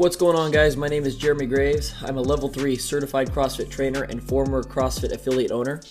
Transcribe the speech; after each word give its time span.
What's 0.00 0.16
going 0.16 0.34
on, 0.34 0.50
guys? 0.50 0.78
My 0.78 0.88
name 0.88 1.04
is 1.04 1.14
Jeremy 1.14 1.44
Graves. 1.44 1.94
I'm 2.02 2.16
a 2.16 2.22
level 2.22 2.48
3 2.48 2.74
certified 2.74 3.30
CrossFit 3.30 3.68
trainer 3.68 4.04
and 4.04 4.22
former 4.22 4.62
CrossFit 4.62 5.12
affiliate 5.12 5.50
owner. 5.50 5.82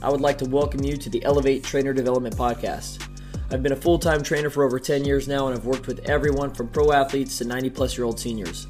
I 0.00 0.08
would 0.08 0.22
like 0.22 0.38
to 0.38 0.46
welcome 0.46 0.82
you 0.82 0.96
to 0.96 1.10
the 1.10 1.22
Elevate 1.26 1.62
Trainer 1.62 1.92
Development 1.92 2.34
Podcast. 2.34 3.06
I've 3.50 3.62
been 3.62 3.72
a 3.72 3.76
full 3.76 3.98
time 3.98 4.22
trainer 4.22 4.48
for 4.48 4.64
over 4.64 4.78
10 4.78 5.04
years 5.04 5.28
now, 5.28 5.46
and 5.46 5.54
I've 5.54 5.66
worked 5.66 5.88
with 5.88 6.08
everyone 6.08 6.54
from 6.54 6.68
pro 6.68 6.90
athletes 6.90 7.36
to 7.36 7.44
90 7.44 7.68
plus 7.68 7.98
year 7.98 8.06
old 8.06 8.18
seniors. 8.18 8.66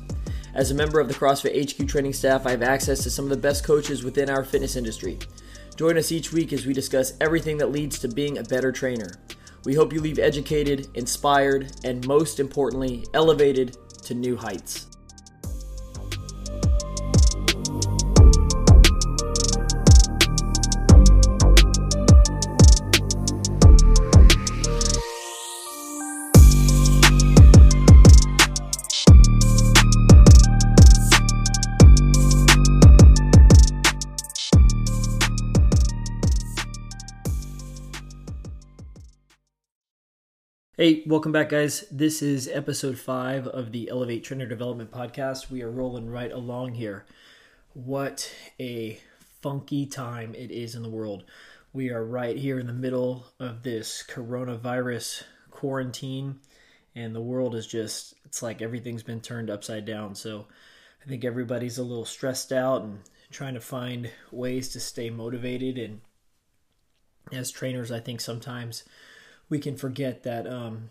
As 0.55 0.73
a 0.73 0.75
member 0.75 0.99
of 0.99 1.07
the 1.07 1.15
CrossFit 1.15 1.71
HQ 1.71 1.87
training 1.89 2.13
staff, 2.13 2.45
I 2.45 2.51
have 2.51 2.63
access 2.63 3.05
to 3.05 3.11
some 3.11 3.27
of 3.27 3.31
the 3.31 3.37
best 3.37 3.63
coaches 3.63 4.03
within 4.03 4.29
our 4.29 4.43
fitness 4.43 4.75
industry. 4.75 5.21
Join 5.77 5.99
us 5.99 6.11
each 6.11 6.33
week 6.33 6.53
as 6.53 6.67
we 6.67 6.73
discuss 6.73 7.13
everything 7.21 7.59
that 7.59 7.71
leads 7.71 8.01
to 8.01 8.09
being 8.09 8.39
a 8.39 8.43
better 8.43 8.73
trainer. 8.73 9.13
We 9.65 9.75
hope 9.75 9.93
you 9.93 10.01
leave 10.01 10.19
educated, 10.19 10.89
inspired, 10.95 11.77
and 11.85 12.05
most 12.09 12.41
importantly, 12.41 13.07
elevated 13.15 13.77
to 14.11 14.17
new 14.17 14.37
heights. 14.37 15.00
Hey, 40.81 41.03
welcome 41.05 41.31
back, 41.31 41.51
guys. 41.51 41.85
This 41.91 42.23
is 42.23 42.49
episode 42.49 42.99
five 42.99 43.47
of 43.47 43.71
the 43.71 43.91
Elevate 43.91 44.25
Trainer 44.25 44.47
Development 44.47 44.91
Podcast. 44.91 45.51
We 45.51 45.61
are 45.61 45.71
rolling 45.71 46.09
right 46.09 46.33
along 46.33 46.73
here. 46.73 47.05
What 47.75 48.33
a 48.59 48.99
funky 49.43 49.85
time 49.85 50.35
it 50.35 50.51
is 50.51 50.75
in 50.75 50.83
the 50.83 50.89
world. 50.89 51.25
We 51.75 51.91
are 51.91 52.03
right 52.03 52.35
here 52.35 52.59
in 52.59 52.67
the 52.67 52.73
middle 52.73 53.27
of 53.39 53.63
this 53.63 54.03
coronavirus 54.09 55.25
quarantine, 55.51 56.39
and 56.95 57.15
the 57.15 57.21
world 57.21 57.55
is 57.55 57.67
just, 57.67 58.15
it's 58.25 58.43
like 58.43 58.63
everything's 58.63 59.03
been 59.03 59.21
turned 59.21 59.51
upside 59.51 59.85
down. 59.85 60.15
So 60.15 60.47
I 61.05 61.09
think 61.11 61.27
everybody's 61.27 61.77
a 61.77 61.83
little 61.85 62.07
stressed 62.07 62.53
out 62.53 62.81
and 62.81 63.01
trying 63.31 63.53
to 63.53 63.61
find 63.61 64.11
ways 64.33 64.71
to 64.71 64.81
stay 64.81 65.11
motivated. 65.11 65.77
And 65.77 66.01
as 67.39 67.51
trainers, 67.51 67.93
I 67.93 68.01
think 68.01 68.23
sometimes 68.23 68.85
we 69.51 69.59
can 69.59 69.77
forget 69.77 70.23
that 70.23 70.47
um, 70.47 70.89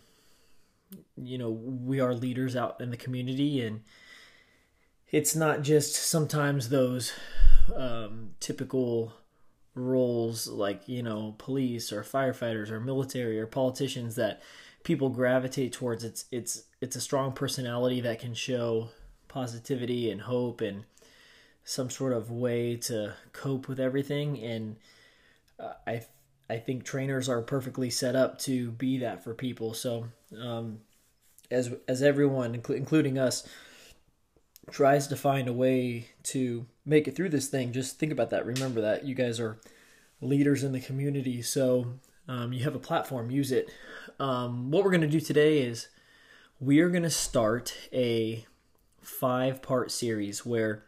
you 1.18 1.38
know 1.38 1.50
we 1.50 2.00
are 2.00 2.14
leaders 2.14 2.56
out 2.56 2.80
in 2.80 2.92
the 2.92 2.98
community 2.98 3.62
and 3.62 3.82
it's 5.12 5.36
not 5.36 5.64
just 5.64 5.96
sometimes 5.96 6.70
those 6.70 7.14
um, 7.76 8.32
typical 8.40 9.14
roles 9.76 10.48
like 10.48 10.88
you 10.88 11.02
know 11.02 11.34
police 11.38 11.92
or 11.92 12.04
firefighters 12.04 12.70
or 12.70 12.80
military 12.80 13.40
or 13.40 13.48
politicians 13.48 14.16
that 14.16 14.42
people 14.84 15.10
gravitate 15.10 15.74
towards. 15.74 16.04
It's 16.04 16.26
it's 16.32 16.64
it's 16.82 16.96
a 16.96 17.02
strong 17.02 17.32
personality 17.32 18.02
that 18.02 18.20
can 18.20 18.34
show 18.34 18.90
positivity 19.28 20.10
and 20.10 20.22
hope 20.22 20.62
and 20.62 20.84
some 21.64 21.90
sort 21.90 22.14
of 22.14 22.32
way 22.32 22.76
to 22.76 23.14
cope 23.34 23.68
with 23.68 23.80
everything. 23.80 24.40
And 24.40 24.78
uh, 25.60 25.74
i 25.86 26.02
I 26.50 26.58
think 26.58 26.84
trainers 26.84 27.30
are 27.30 27.42
perfectly 27.42 27.90
set 27.90 28.16
up 28.16 28.40
to 28.40 28.72
be 28.72 28.98
that 29.00 29.24
for 29.24 29.34
people. 29.34 29.74
So, 29.74 30.08
um, 30.42 30.80
as 31.52 31.74
as 31.88 32.02
everyone, 32.02 32.56
including 32.56 33.18
us, 33.18 33.48
tries 34.72 35.08
to 35.08 35.16
find 35.16 35.48
a 35.48 35.54
way 35.54 36.10
to 36.24 36.66
make 36.86 37.08
it 37.08 37.16
through 37.16 37.30
this 37.30 37.48
thing, 37.48 37.72
just 37.72 38.00
think 38.00 38.12
about 38.12 38.30
that. 38.32 38.46
Remember 38.46 38.82
that 38.82 39.06
you 39.06 39.16
guys 39.16 39.40
are 39.40 39.60
leaders 40.22 40.64
in 40.64 40.72
the 40.72 40.80
community, 40.80 41.42
so 41.42 41.94
um, 42.28 42.54
you 42.54 42.64
have 42.64 42.76
a 42.76 42.80
platform. 42.80 43.32
Use 43.32 43.52
it. 43.52 43.72
Um, 44.20 44.72
what 44.72 44.84
we're 44.84 44.92
going 44.92 45.02
to 45.02 45.08
do 45.08 45.20
today 45.20 45.60
is 45.60 45.88
we 46.60 46.80
are 46.80 46.90
going 46.90 47.04
to 47.04 47.10
start 47.10 47.76
a 47.94 48.46
five 49.02 49.62
part 49.62 49.92
series 49.92 50.46
where, 50.46 50.84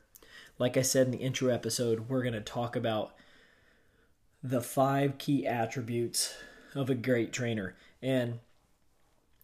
like 0.59 0.77
I 0.77 0.81
said 0.81 1.07
in 1.07 1.11
the 1.11 1.17
intro 1.17 1.51
episode, 1.51 2.09
we're 2.09 2.23
going 2.23 2.33
to 2.33 2.41
talk 2.41 2.75
about 2.75 3.13
the 4.43 4.61
five 4.61 5.17
key 5.17 5.45
attributes 5.45 6.35
of 6.75 6.89
a 6.89 6.95
great 6.95 7.31
trainer. 7.31 7.75
And 8.01 8.39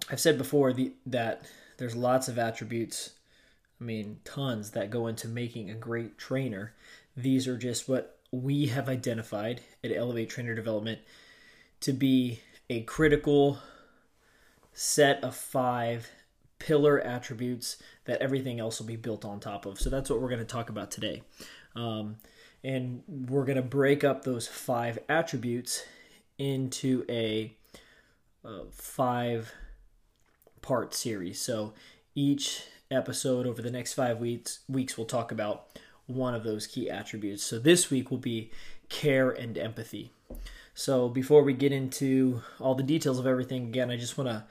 I've 0.09 0.19
said 0.19 0.38
before 0.38 0.74
the, 0.74 0.94
that 1.06 1.46
there's 1.78 1.96
lots 1.96 2.28
of 2.28 2.40
attributes, 2.40 3.12
I 3.80 3.84
mean, 3.84 4.19
tons 4.24 4.72
that 4.72 4.90
go 4.90 5.07
into 5.07 5.28
making 5.28 5.69
a 5.69 5.75
great 5.75 6.18
trainer. 6.18 6.74
These 7.16 7.47
are 7.47 7.57
just 7.57 7.88
what 7.88 8.18
we 8.31 8.68
have 8.68 8.90
identified 8.90 9.62
at 9.84 9.91
Elevate 9.91 10.30
Trainer 10.30 10.56
Development 10.56 11.00
to 11.81 11.94
be 11.94 12.40
a 12.69 12.81
critical 12.81 13.59
set 14.74 15.24
of 15.24 15.36
five 15.36 16.09
pillar 16.59 17.00
attributes 17.00 17.78
that 18.06 18.22
everything 18.22 18.59
else 18.59 18.80
will 18.80 18.88
be 18.88 18.96
built 18.96 19.24
on 19.24 19.40
top 19.40 19.66
of. 19.66 19.80
So 19.80 19.90
that's 19.90 20.09
what 20.09 20.19
we're 20.22 20.30
going 20.30 20.40
to 20.40 20.46
talk 20.46 20.69
about 20.69 20.91
today. 20.91 21.22
Um, 21.75 22.18
and 22.63 23.03
we're 23.07 23.45
going 23.45 23.57
to 23.57 23.62
break 23.62 24.03
up 24.03 24.23
those 24.23 24.47
five 24.47 25.00
attributes 25.07 25.84
into 26.38 27.06
a, 27.09 27.53
a 28.44 28.66
five 28.72 29.53
part 30.62 30.94
series. 30.94 31.40
So 31.40 31.73
each 32.16 32.63
episode 32.90 33.45
over 33.45 33.62
the 33.62 33.72
next 33.72 33.94
five 33.94 34.18
weeks 34.18 34.59
weeks 34.69 34.97
we'll 34.97 35.06
talk 35.06 35.31
about 35.31 35.68
one 36.07 36.34
of 36.34 36.44
those 36.44 36.68
key 36.68 36.90
attributes. 36.90 37.44
So 37.44 37.59
this 37.59 37.90
week 37.90 38.09
will 38.09 38.18
be 38.18 38.51
care 38.89 39.29
and 39.29 39.57
empathy. 39.57 40.12
So 40.74 41.09
before 41.09 41.44
we 41.44 41.53
get 41.53 41.72
into 41.72 42.41
all 42.59 42.75
the 42.75 42.84
details 42.84 43.19
of 43.19 43.28
everything, 43.28 43.63
again, 43.63 43.91
I 43.91 43.97
just 43.97 44.18
want 44.18 44.29
to 44.29 44.45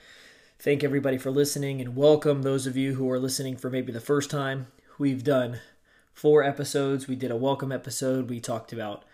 thank 0.59 0.84
everybody 0.84 1.19
for 1.19 1.31
listening 1.31 1.81
and 1.81 1.97
welcome 1.97 2.43
those 2.43 2.67
of 2.67 2.77
you 2.77 2.94
who 2.94 3.11
are 3.11 3.19
listening 3.19 3.56
for 3.56 3.71
maybe 3.71 3.93
the 3.93 4.00
first 4.00 4.31
time. 4.31 4.67
We've 4.99 5.25
done 5.25 5.61
four 6.16 6.43
episodes. 6.43 7.06
We 7.06 7.15
did 7.15 7.31
a 7.31 7.37
welcome 7.37 7.71
episode. 7.71 8.31
We 8.31 8.41
talked 8.41 8.72
about 8.72 9.04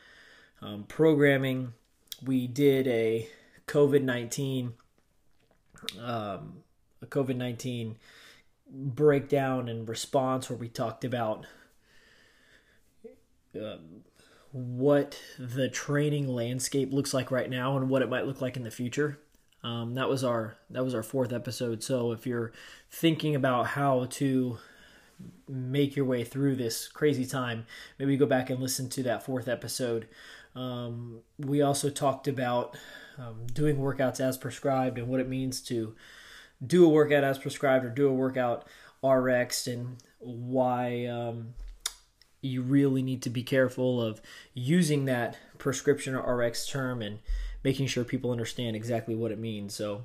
um, 0.63 0.85
programming. 0.85 1.75
We 2.25 2.47
did 2.47 2.87
a 2.87 3.29
COVID 3.67 4.03
nineteen 4.03 4.75
um, 6.01 6.63
a 7.03 7.07
COVID 7.07 7.37
nineteen 7.37 7.97
breakdown 8.71 9.69
and 9.69 9.87
response 9.89 10.49
where 10.49 10.57
we 10.57 10.69
talked 10.69 11.05
about 11.05 11.45
um, 13.57 14.05
what 14.53 15.19
the 15.39 15.69
training 15.69 16.29
landscape 16.29 16.93
looks 16.93 17.13
like 17.13 17.33
right 17.33 17.51
now 17.51 17.77
and 17.77 17.91
what 17.91 18.03
it 18.03 18.09
might 18.09 18.27
look 18.27 18.41
like 18.41 18.57
in 18.57 18.63
the 18.63 18.71
future. 18.71 19.19
Um, 19.65 19.95
that 19.95 20.09
was 20.09 20.23
our 20.23 20.57
that 20.71 20.85
was 20.85 20.95
our 20.95 21.03
fourth 21.03 21.33
episode. 21.33 21.83
So 21.83 22.13
if 22.13 22.29
you're 22.29 22.53
thinking 22.91 23.35
about 23.35 23.67
how 23.69 24.07
to 24.11 24.59
make 25.49 25.97
your 25.97 26.05
way 26.05 26.25
through 26.25 26.57
this 26.57 26.89
crazy 26.89 27.27
time, 27.27 27.67
maybe 27.99 28.17
go 28.17 28.27
back 28.27 28.51
and 28.51 28.61
listen 28.61 28.89
to 28.91 29.03
that 29.05 29.23
fourth 29.23 29.49
episode. 29.49 30.09
Um, 30.55 31.21
we 31.39 31.63
also 31.63 31.91
talked 31.91 32.29
about 32.29 32.77
um, 33.19 33.47
doing 33.53 33.77
workouts 33.77 34.21
as 34.21 34.37
prescribed 34.37 34.99
and 34.99 35.09
what 35.09 35.21
it 35.21 35.29
means 35.29 35.61
to 35.63 35.95
do 36.65 36.85
a 36.85 36.89
workout 36.89 37.25
as 37.25 37.39
prescribed 37.39 37.85
or 37.85 37.91
do 37.91 38.09
a 38.09 38.13
workout 38.13 38.67
RX 39.03 39.67
and 39.67 39.97
why 40.19 41.07
um, 41.07 41.55
you 42.41 42.63
really 42.63 43.03
need 43.03 43.23
to 43.23 43.31
be 43.31 43.43
careful 43.43 44.01
of 44.01 44.21
using 44.55 45.07
that 45.07 45.39
prescription 45.59 46.15
or 46.15 46.37
RX 46.37 46.67
term 46.67 47.03
and 47.03 47.19
making 47.65 47.87
sure 47.87 48.05
people 48.05 48.31
understand 48.31 48.77
exactly 48.77 49.15
what 49.15 49.33
it 49.33 49.39
means. 49.39 49.75
So 49.75 50.05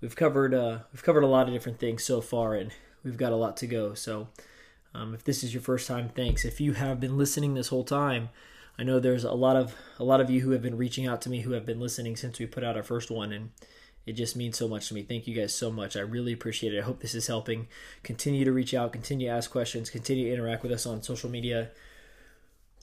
we've 0.00 0.16
covered 0.16 0.54
uh, 0.54 0.80
we've 0.92 1.02
covered 1.02 1.24
a 1.24 1.28
lot 1.28 1.48
of 1.48 1.54
different 1.54 1.78
things 1.78 2.04
so 2.04 2.20
far, 2.20 2.54
and 2.54 2.72
we've 3.04 3.16
got 3.16 3.32
a 3.32 3.36
lot 3.36 3.56
to 3.58 3.66
go. 3.66 3.94
So 3.94 4.28
um, 4.94 5.14
if 5.14 5.24
this 5.24 5.42
is 5.42 5.54
your 5.54 5.62
first 5.62 5.88
time, 5.88 6.08
thanks. 6.08 6.44
If 6.44 6.60
you 6.60 6.74
have 6.74 7.00
been 7.00 7.16
listening 7.16 7.54
this 7.54 7.68
whole 7.68 7.84
time, 7.84 8.28
I 8.78 8.82
know 8.84 8.98
there's 8.98 9.24
a 9.24 9.32
lot 9.32 9.56
of 9.56 9.74
a 9.98 10.04
lot 10.04 10.20
of 10.20 10.30
you 10.30 10.40
who 10.40 10.50
have 10.50 10.62
been 10.62 10.76
reaching 10.76 11.06
out 11.06 11.22
to 11.22 11.30
me 11.30 11.40
who 11.40 11.52
have 11.52 11.66
been 11.66 11.80
listening 11.80 12.16
since 12.16 12.38
we 12.38 12.46
put 12.46 12.64
out 12.64 12.76
our 12.76 12.82
first 12.82 13.10
one, 13.10 13.32
and 13.32 13.50
it 14.06 14.12
just 14.12 14.36
means 14.36 14.58
so 14.58 14.68
much 14.68 14.88
to 14.88 14.94
me. 14.94 15.02
Thank 15.02 15.26
you 15.26 15.34
guys 15.34 15.54
so 15.54 15.70
much. 15.70 15.96
I 15.96 16.00
really 16.00 16.32
appreciate 16.32 16.74
it. 16.74 16.80
I 16.80 16.84
hope 16.84 17.00
this 17.00 17.14
is 17.14 17.26
helping. 17.26 17.68
Continue 18.02 18.44
to 18.44 18.52
reach 18.52 18.74
out, 18.74 18.92
continue 18.92 19.28
to 19.28 19.32
ask 19.32 19.50
questions, 19.50 19.90
continue 19.90 20.26
to 20.26 20.32
interact 20.32 20.62
with 20.62 20.72
us 20.72 20.86
on 20.86 21.02
social 21.02 21.30
media. 21.30 21.70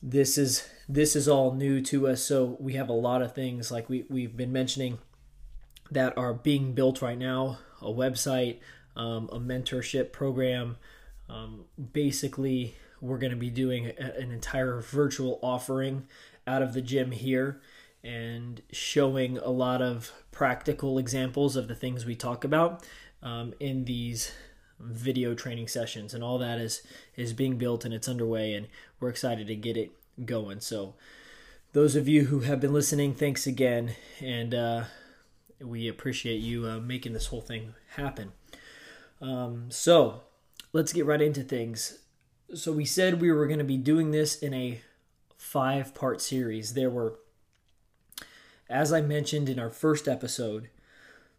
This 0.02 0.38
is 0.38 0.68
this 0.88 1.16
is 1.16 1.28
all 1.28 1.54
new 1.54 1.82
to 1.84 2.08
us, 2.08 2.24
so 2.24 2.58
we 2.60 2.74
have 2.74 2.90
a 2.90 2.94
lot 2.94 3.22
of 3.22 3.36
things 3.36 3.72
like 3.72 3.90
we 3.90 4.06
we've 4.10 4.38
been 4.38 4.54
mentioning 4.54 5.00
that 5.92 6.18
are 6.18 6.34
being 6.34 6.74
built 6.74 7.02
right 7.02 7.18
now. 7.18 7.60
A 7.82 7.92
website, 7.92 8.60
um, 8.96 9.30
a 9.32 9.40
mentorship 9.40 10.12
program. 10.12 10.78
Um, 11.30 11.66
basically, 11.94 12.76
we're 13.02 13.18
going 13.18 13.32
to 13.32 13.38
be 13.38 13.50
doing 13.50 13.88
a, 13.88 14.20
an 14.20 14.32
entire 14.32 14.82
virtual 14.82 15.40
offering 15.42 16.08
out 16.48 16.62
of 16.62 16.74
the 16.74 16.82
gym 16.82 17.12
here 17.12 17.62
and 18.04 18.62
showing 18.72 19.38
a 19.38 19.50
lot 19.50 19.82
of 19.82 20.12
practical 20.32 20.98
examples 20.98 21.56
of 21.56 21.68
the 21.68 21.76
things 21.76 22.06
we 22.06 22.16
talk 22.16 22.44
about 22.44 22.86
um, 23.22 23.54
in 23.60 23.86
these 23.86 24.32
video 24.80 25.34
training 25.34 25.68
sessions. 25.68 26.14
And 26.14 26.24
all 26.24 26.38
that 26.38 26.60
is 26.60 26.82
is 27.16 27.34
being 27.34 27.58
built 27.58 27.86
and 27.86 27.94
it's 27.94 28.08
underway 28.08 28.54
and 28.54 28.68
we're 29.00 29.10
excited 29.10 29.48
to 29.48 29.56
get 29.56 29.76
it 29.78 29.92
going. 30.26 30.62
So 30.62 30.96
those 31.74 31.96
of 31.96 32.08
you 32.08 32.26
who 32.26 32.42
have 32.42 32.60
been 32.60 32.74
listening 32.74 33.14
thanks 33.14 33.46
again. 33.46 33.96
And 34.22 34.54
uh, 34.54 34.84
we 35.60 35.88
appreciate 35.88 36.38
you 36.38 36.68
uh, 36.68 36.80
making 36.80 37.14
this 37.14 37.28
whole 37.28 37.42
thing 37.42 37.76
happen. 37.96 38.32
Um, 39.22 39.66
so 39.70 40.24
let's 40.74 40.94
get 40.94 41.06
right 41.06 41.22
into 41.22 41.44
things 41.44 42.00
so 42.54 42.72
we 42.72 42.86
said 42.86 43.22
we 43.22 43.32
were 43.32 43.48
going 43.48 43.60
to 43.60 43.66
be 43.66 43.78
doing 43.78 44.12
this 44.12 44.40
in 44.40 44.54
a 44.54 44.82
five 45.38 45.94
part 45.94 46.22
series 46.22 46.74
there 46.74 46.90
were 46.90 47.20
as 48.70 48.92
i 48.92 49.02
mentioned 49.02 49.50
in 49.50 49.60
our 49.60 49.70
first 49.70 50.08
episode 50.08 50.70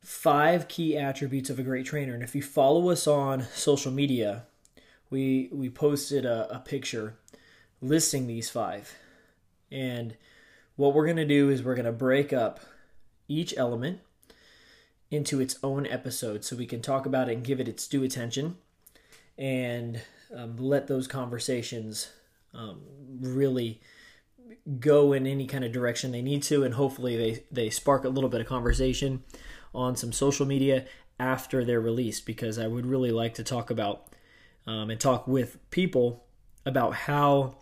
five 0.03 0.67
key 0.69 0.97
attributes 0.97 1.51
of 1.51 1.59
a 1.59 1.63
great 1.63 1.87
trainer. 1.87 2.15
And 2.15 2.23
if 2.23 2.35
you 2.35 2.43
follow 2.43 2.91
us 2.91 3.07
on 3.07 3.47
social 3.55 3.93
media, 3.93 4.45
we 5.11 5.49
we 5.53 5.69
posted 5.69 6.25
a, 6.25 6.55
a 6.55 6.59
picture 6.59 7.15
listing 7.81 8.27
these 8.27 8.51
five. 8.51 8.95
And 9.71 10.17
what 10.77 10.95
we're 10.95 11.05
going 11.05 11.17
to 11.17 11.25
do 11.25 11.51
is 11.51 11.63
we're 11.63 11.75
going 11.75 11.85
to 11.85 11.93
break 11.93 12.33
up 12.33 12.61
each 13.29 13.55
element 13.57 14.01
into 15.11 15.41
its 15.41 15.57
own 15.63 15.87
episode 15.87 16.45
so 16.45 16.57
we 16.57 16.67
can 16.67 16.81
talk 16.81 17.07
about 17.07 17.29
it 17.29 17.35
and 17.35 17.45
give 17.45 17.61
it 17.61 17.69
its 17.69 17.87
due 17.87 18.03
attention 18.03 18.57
and 19.41 20.01
um, 20.37 20.57
let 20.59 20.87
those 20.87 21.09
conversations 21.09 22.13
um, 22.55 22.81
really 23.21 23.81
go 24.79 25.13
in 25.13 25.27
any 25.27 25.47
kind 25.47 25.65
of 25.65 25.73
direction 25.73 26.13
they 26.13 26.23
need 26.23 26.43
to 26.43 26.63
and 26.63 26.75
hopefully 26.75 27.17
they, 27.17 27.45
they 27.51 27.71
spark 27.71 28.05
a 28.05 28.09
little 28.09 28.29
bit 28.31 28.41
of 28.41 28.47
conversation 28.47 29.25
on 29.75 29.97
some 29.97 30.13
social 30.13 30.45
media 30.45 30.85
after 31.19 31.65
they're 31.65 31.81
released 31.81 32.27
because 32.27 32.59
I 32.59 32.67
would 32.67 32.87
really 32.87 33.11
like 33.11 33.35
to 33.35 33.45
talk 33.45 33.71
about 33.71 34.07
um, 34.67 34.91
and 34.91 35.01
talk 35.01 35.27
with 35.27 35.59
people 35.71 36.25
about 36.67 36.95
how 36.95 37.57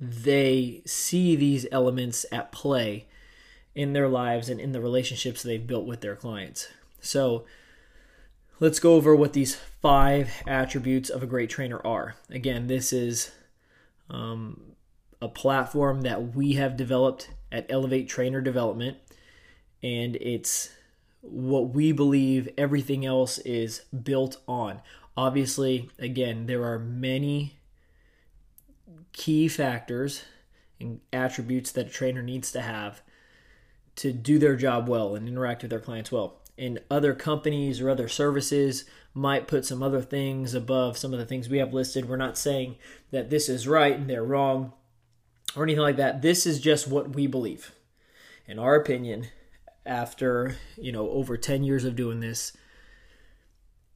they 0.00 0.82
see 0.84 1.36
these 1.36 1.66
elements 1.70 2.26
at 2.32 2.50
play 2.50 3.06
in 3.74 3.92
their 3.92 4.08
lives 4.08 4.48
and 4.48 4.60
in 4.60 4.72
the 4.72 4.80
relationships 4.80 5.42
they've 5.42 5.66
built 5.66 5.86
with 5.86 6.00
their 6.00 6.16
clients. 6.16 6.68
So, 7.00 7.44
let's 8.62 8.78
go 8.78 8.94
over 8.94 9.16
what 9.16 9.32
these 9.32 9.56
five 9.56 10.30
attributes 10.46 11.10
of 11.10 11.20
a 11.20 11.26
great 11.26 11.50
trainer 11.50 11.84
are. 11.84 12.14
Again, 12.30 12.68
this 12.68 12.92
is 12.92 13.32
um, 14.08 14.60
a 15.20 15.26
platform 15.26 16.02
that 16.02 16.36
we 16.36 16.52
have 16.52 16.76
developed 16.76 17.30
at 17.50 17.66
Elevate 17.68 18.08
Trainer 18.08 18.40
Development 18.40 18.98
and 19.82 20.14
it's 20.14 20.70
what 21.22 21.70
we 21.70 21.90
believe 21.90 22.48
everything 22.56 23.04
else 23.04 23.38
is 23.38 23.80
built 23.86 24.36
on. 24.46 24.80
Obviously, 25.16 25.90
again, 25.98 26.46
there 26.46 26.62
are 26.62 26.78
many 26.78 27.58
key 29.12 29.48
factors 29.48 30.22
and 30.78 31.00
attributes 31.12 31.72
that 31.72 31.88
a 31.88 31.90
trainer 31.90 32.22
needs 32.22 32.52
to 32.52 32.60
have 32.60 33.02
to 33.96 34.12
do 34.12 34.38
their 34.38 34.54
job 34.54 34.88
well 34.88 35.16
and 35.16 35.26
interact 35.26 35.62
with 35.62 35.70
their 35.72 35.80
clients 35.80 36.12
well. 36.12 36.41
And 36.62 36.78
other 36.88 37.12
companies 37.12 37.80
or 37.80 37.90
other 37.90 38.06
services 38.06 38.84
might 39.12 39.48
put 39.48 39.64
some 39.64 39.82
other 39.82 40.00
things 40.00 40.54
above 40.54 40.96
some 40.96 41.12
of 41.12 41.18
the 41.18 41.26
things 41.26 41.48
we 41.48 41.58
have 41.58 41.74
listed. 41.74 42.08
We're 42.08 42.16
not 42.16 42.38
saying 42.38 42.76
that 43.10 43.30
this 43.30 43.48
is 43.48 43.66
right 43.66 43.96
and 43.96 44.08
they're 44.08 44.22
wrong 44.22 44.72
or 45.56 45.64
anything 45.64 45.82
like 45.82 45.96
that. 45.96 46.22
This 46.22 46.46
is 46.46 46.60
just 46.60 46.86
what 46.86 47.16
we 47.16 47.26
believe. 47.26 47.72
In 48.46 48.60
our 48.60 48.76
opinion, 48.76 49.26
after, 49.84 50.54
you 50.76 50.92
know, 50.92 51.10
over 51.10 51.36
10 51.36 51.64
years 51.64 51.84
of 51.84 51.96
doing 51.96 52.20
this, 52.20 52.56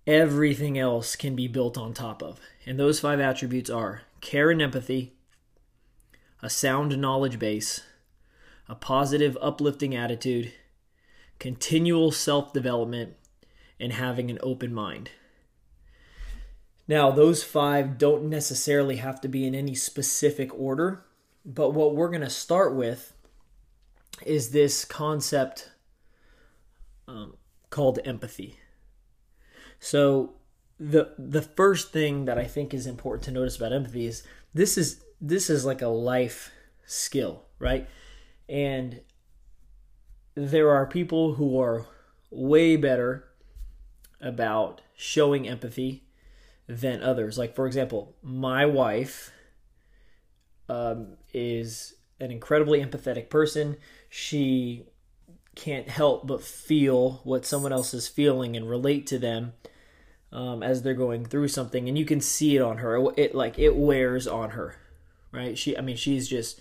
everything 0.05 0.77
else 0.77 1.15
can 1.15 1.37
be 1.37 1.47
built 1.47 1.79
on 1.79 1.95
top 1.95 2.21
of. 2.21 2.41
And 2.67 2.81
those 2.81 2.99
five 2.99 3.21
attributes 3.21 3.71
are 3.71 4.03
care 4.21 4.51
and 4.51 4.61
empathy, 4.61 5.13
a 6.43 6.51
sound 6.51 6.99
knowledge 6.99 7.39
base, 7.39 7.83
a 8.69 8.75
positive, 8.75 9.39
uplifting 9.41 9.95
attitude, 9.95 10.53
continual 11.39 12.11
self 12.13 12.53
development, 12.53 13.15
and 13.79 13.93
having 13.93 14.31
an 14.31 14.39
open 14.43 14.73
mind. 14.73 15.11
Now, 16.89 17.11
those 17.11 17.43
five 17.43 17.99
don't 17.99 18.25
necessarily 18.25 18.97
have 18.97 19.21
to 19.23 19.29
be 19.29 19.47
in 19.47 19.55
any 19.55 19.75
specific 19.75 20.57
order, 20.59 21.05
but 21.45 21.71
what 21.71 21.95
we're 21.95 22.11
going 22.11 22.21
to 22.21 22.31
start 22.31 22.75
with 22.75 23.13
is 24.25 24.51
this 24.51 24.85
concept 24.85 25.71
um, 27.09 27.37
called 27.71 27.99
empathy. 28.05 28.59
So 29.79 30.35
the 30.79 31.15
the 31.19 31.43
first 31.43 31.93
thing 31.93 32.27
that 32.27 32.39
I 32.39 32.45
think 32.45 32.75
is 32.75 32.87
important 32.87 33.25
to 33.25 33.31
notice 33.31 33.57
about 33.57 33.73
empathy 33.73 34.07
is 34.07 34.23
this 34.55 34.77
is 34.77 35.05
this 35.21 35.51
is 35.51 35.65
like 35.65 35.83
a 35.83 35.89
life 35.89 36.51
skill, 36.87 37.45
right? 37.59 37.89
And 38.49 39.01
there 40.37 40.71
are 40.71 40.87
people 40.87 41.35
who 41.35 41.59
are 41.59 41.87
way 42.31 42.77
better 42.77 43.25
about 44.21 44.83
showing 44.95 45.49
empathy 45.49 46.05
than 46.69 47.03
others. 47.03 47.39
Like 47.39 47.55
for 47.55 47.67
example, 47.67 48.15
my 48.23 48.67
wife 48.67 49.33
um, 50.69 51.17
is 51.33 51.95
an 52.21 52.31
incredibly 52.31 52.85
empathetic 52.85 53.31
person. 53.31 53.77
She 54.09 54.85
can't 55.55 55.89
help 55.89 56.27
but 56.27 56.43
feel 56.43 57.21
what 57.25 57.47
someone 57.47 57.73
else 57.73 57.95
is 57.95 58.07
feeling 58.07 58.57
and 58.57 58.69
relate 58.69 59.07
to 59.07 59.19
them 59.19 59.55
um, 60.31 60.63
as 60.63 60.83
they're 60.83 60.93
going 60.93 61.25
through 61.25 61.49
something 61.49 61.89
and 61.89 61.97
you 61.97 62.05
can 62.05 62.21
see 62.21 62.57
it 62.57 62.61
on 62.61 62.77
her 62.79 62.97
it, 62.97 63.15
it 63.17 63.35
like 63.35 63.59
it 63.59 63.75
wears 63.75 64.27
on 64.27 64.51
her 64.51 64.77
right 65.33 65.57
she 65.57 65.77
i 65.79 65.81
mean 65.81 65.97
she's 65.97 66.29
just 66.29 66.61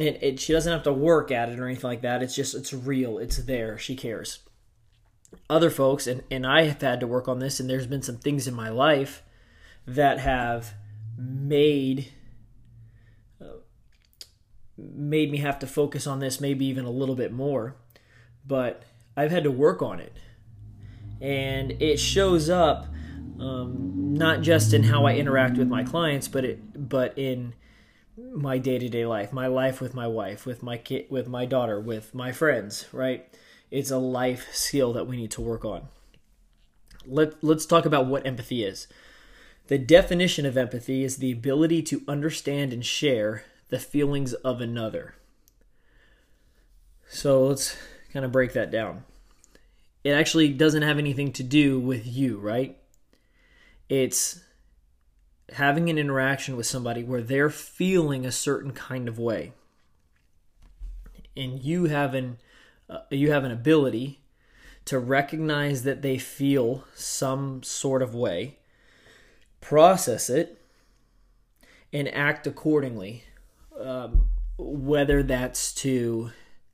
and 0.00 0.18
it, 0.22 0.40
she 0.40 0.52
doesn't 0.52 0.72
have 0.72 0.82
to 0.82 0.92
work 0.92 1.30
at 1.30 1.48
it 1.48 1.58
or 1.58 1.66
anything 1.66 1.88
like 1.88 2.02
that 2.02 2.22
it's 2.22 2.34
just 2.34 2.54
it's 2.54 2.72
real 2.72 3.18
it's 3.18 3.38
there 3.38 3.78
she 3.78 3.94
cares 3.94 4.40
other 5.48 5.70
folks 5.70 6.06
and 6.06 6.22
and 6.30 6.46
i 6.46 6.62
have 6.62 6.80
had 6.80 7.00
to 7.00 7.06
work 7.06 7.28
on 7.28 7.38
this 7.38 7.60
and 7.60 7.68
there's 7.68 7.86
been 7.86 8.02
some 8.02 8.16
things 8.16 8.48
in 8.48 8.54
my 8.54 8.68
life 8.68 9.22
that 9.86 10.18
have 10.18 10.74
made 11.16 12.12
made 14.94 15.30
me 15.30 15.38
have 15.38 15.58
to 15.58 15.66
focus 15.66 16.06
on 16.06 16.20
this 16.20 16.40
maybe 16.40 16.64
even 16.66 16.84
a 16.84 16.90
little 16.90 17.14
bit 17.14 17.32
more. 17.32 17.76
But 18.46 18.84
I've 19.16 19.30
had 19.30 19.44
to 19.44 19.50
work 19.50 19.82
on 19.82 20.00
it. 20.00 20.16
And 21.20 21.72
it 21.82 21.98
shows 21.98 22.48
up 22.48 22.86
um, 23.38 24.14
not 24.14 24.40
just 24.40 24.72
in 24.72 24.84
how 24.84 25.04
I 25.06 25.14
interact 25.14 25.58
with 25.58 25.68
my 25.68 25.84
clients, 25.84 26.28
but 26.28 26.44
it 26.44 26.88
but 26.88 27.16
in 27.18 27.54
my 28.34 28.58
day-to-day 28.58 29.06
life, 29.06 29.32
my 29.32 29.46
life 29.46 29.80
with 29.80 29.94
my 29.94 30.06
wife, 30.06 30.46
with 30.46 30.62
my 30.62 30.76
kid, 30.76 31.06
with 31.10 31.28
my 31.28 31.46
daughter, 31.46 31.80
with 31.80 32.14
my 32.14 32.32
friends, 32.32 32.86
right? 32.92 33.26
It's 33.70 33.90
a 33.90 33.98
life 33.98 34.48
skill 34.52 34.92
that 34.94 35.06
we 35.06 35.16
need 35.16 35.30
to 35.32 35.40
work 35.40 35.64
on. 35.64 35.88
Let, 37.06 37.42
let's 37.42 37.66
talk 37.66 37.86
about 37.86 38.06
what 38.06 38.26
empathy 38.26 38.64
is. 38.64 38.86
The 39.68 39.78
definition 39.78 40.44
of 40.44 40.56
empathy 40.56 41.04
is 41.04 41.16
the 41.16 41.32
ability 41.32 41.82
to 41.82 42.02
understand 42.08 42.72
and 42.72 42.84
share 42.84 43.44
the 43.68 43.78
feelings 43.78 44.32
of 44.34 44.60
another. 44.60 45.14
So 47.08 47.46
let's 47.46 47.76
kind 48.12 48.24
of 48.24 48.32
break 48.32 48.52
that 48.52 48.70
down. 48.70 49.04
It 50.02 50.10
actually 50.10 50.48
doesn't 50.48 50.82
have 50.82 50.98
anything 50.98 51.32
to 51.32 51.42
do 51.42 51.78
with 51.78 52.06
you, 52.06 52.38
right? 52.38 52.76
It's 53.88 54.40
having 55.52 55.88
an 55.88 55.98
interaction 55.98 56.56
with 56.56 56.66
somebody 56.66 57.02
where 57.02 57.22
they're 57.22 57.50
feeling 57.50 58.24
a 58.24 58.32
certain 58.32 58.72
kind 58.72 59.08
of 59.08 59.18
way. 59.18 59.52
And 61.36 61.60
you 61.60 61.86
have 61.86 62.14
an 62.14 62.38
uh, 62.88 63.00
you 63.10 63.30
have 63.30 63.44
an 63.44 63.52
ability 63.52 64.20
to 64.86 64.98
recognize 64.98 65.84
that 65.84 66.02
they 66.02 66.18
feel 66.18 66.84
some 66.94 67.62
sort 67.62 68.02
of 68.02 68.14
way, 68.14 68.58
process 69.60 70.28
it, 70.28 70.60
and 71.92 72.08
act 72.14 72.46
accordingly 72.46 73.24
um, 73.80 74.28
whether 74.58 75.22
that's 75.22 75.72
to 75.72 76.30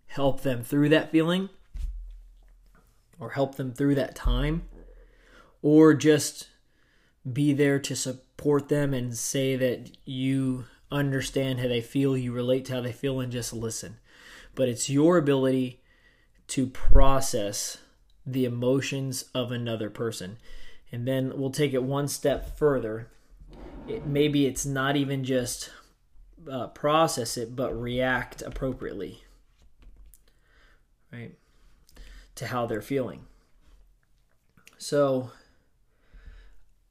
help 0.07 0.41
them 0.43 0.63
through 0.63 0.89
that 0.89 1.11
feeling 1.11 1.49
or 3.19 3.31
help 3.31 3.57
them 3.57 3.73
through 3.73 3.95
that 3.95 4.15
time 4.15 4.63
or 5.63 5.95
just 5.95 6.49
be 7.31 7.53
there 7.53 7.79
to 7.79 7.95
support 8.37 8.69
them 8.69 8.93
and 8.93 9.17
say 9.17 9.57
that 9.57 9.91
you 10.05 10.67
understand 10.91 11.59
how 11.59 11.69
they 11.69 11.81
feel, 11.81 12.17
you 12.17 12.33
relate 12.33 12.67
to 12.67 12.75
how 12.75 12.81
they 12.83 12.93
feel, 12.93 13.19
and 13.19 13.33
just 13.33 13.53
listen. 13.53 13.97
But 14.55 14.69
it's 14.69 14.91
your 14.91 15.17
ability 15.17 15.81
to 16.49 16.67
process 16.67 17.79
the 18.27 18.45
emotions 18.45 19.25
of 19.35 19.51
another 19.51 19.89
person. 19.89 20.37
And 20.93 21.09
then 21.09 21.33
we'll 21.35 21.51
take 21.51 21.73
it 21.73 21.83
one 21.83 22.09
step 22.09 22.59
further. 22.59 23.09
It, 23.89 24.07
maybe 24.07 24.45
it's 24.45 24.67
not 24.67 24.97
even 24.97 25.25
just 25.25 25.71
uh, 26.51 26.69
process 26.69 27.37
it 27.37 27.57
but 27.57 27.73
react 27.73 28.41
appropriately 28.43 29.25
right 31.13 31.35
to 32.37 32.47
how 32.47 32.67
they're 32.67 32.81
feeling 32.83 33.25
so 34.79 35.31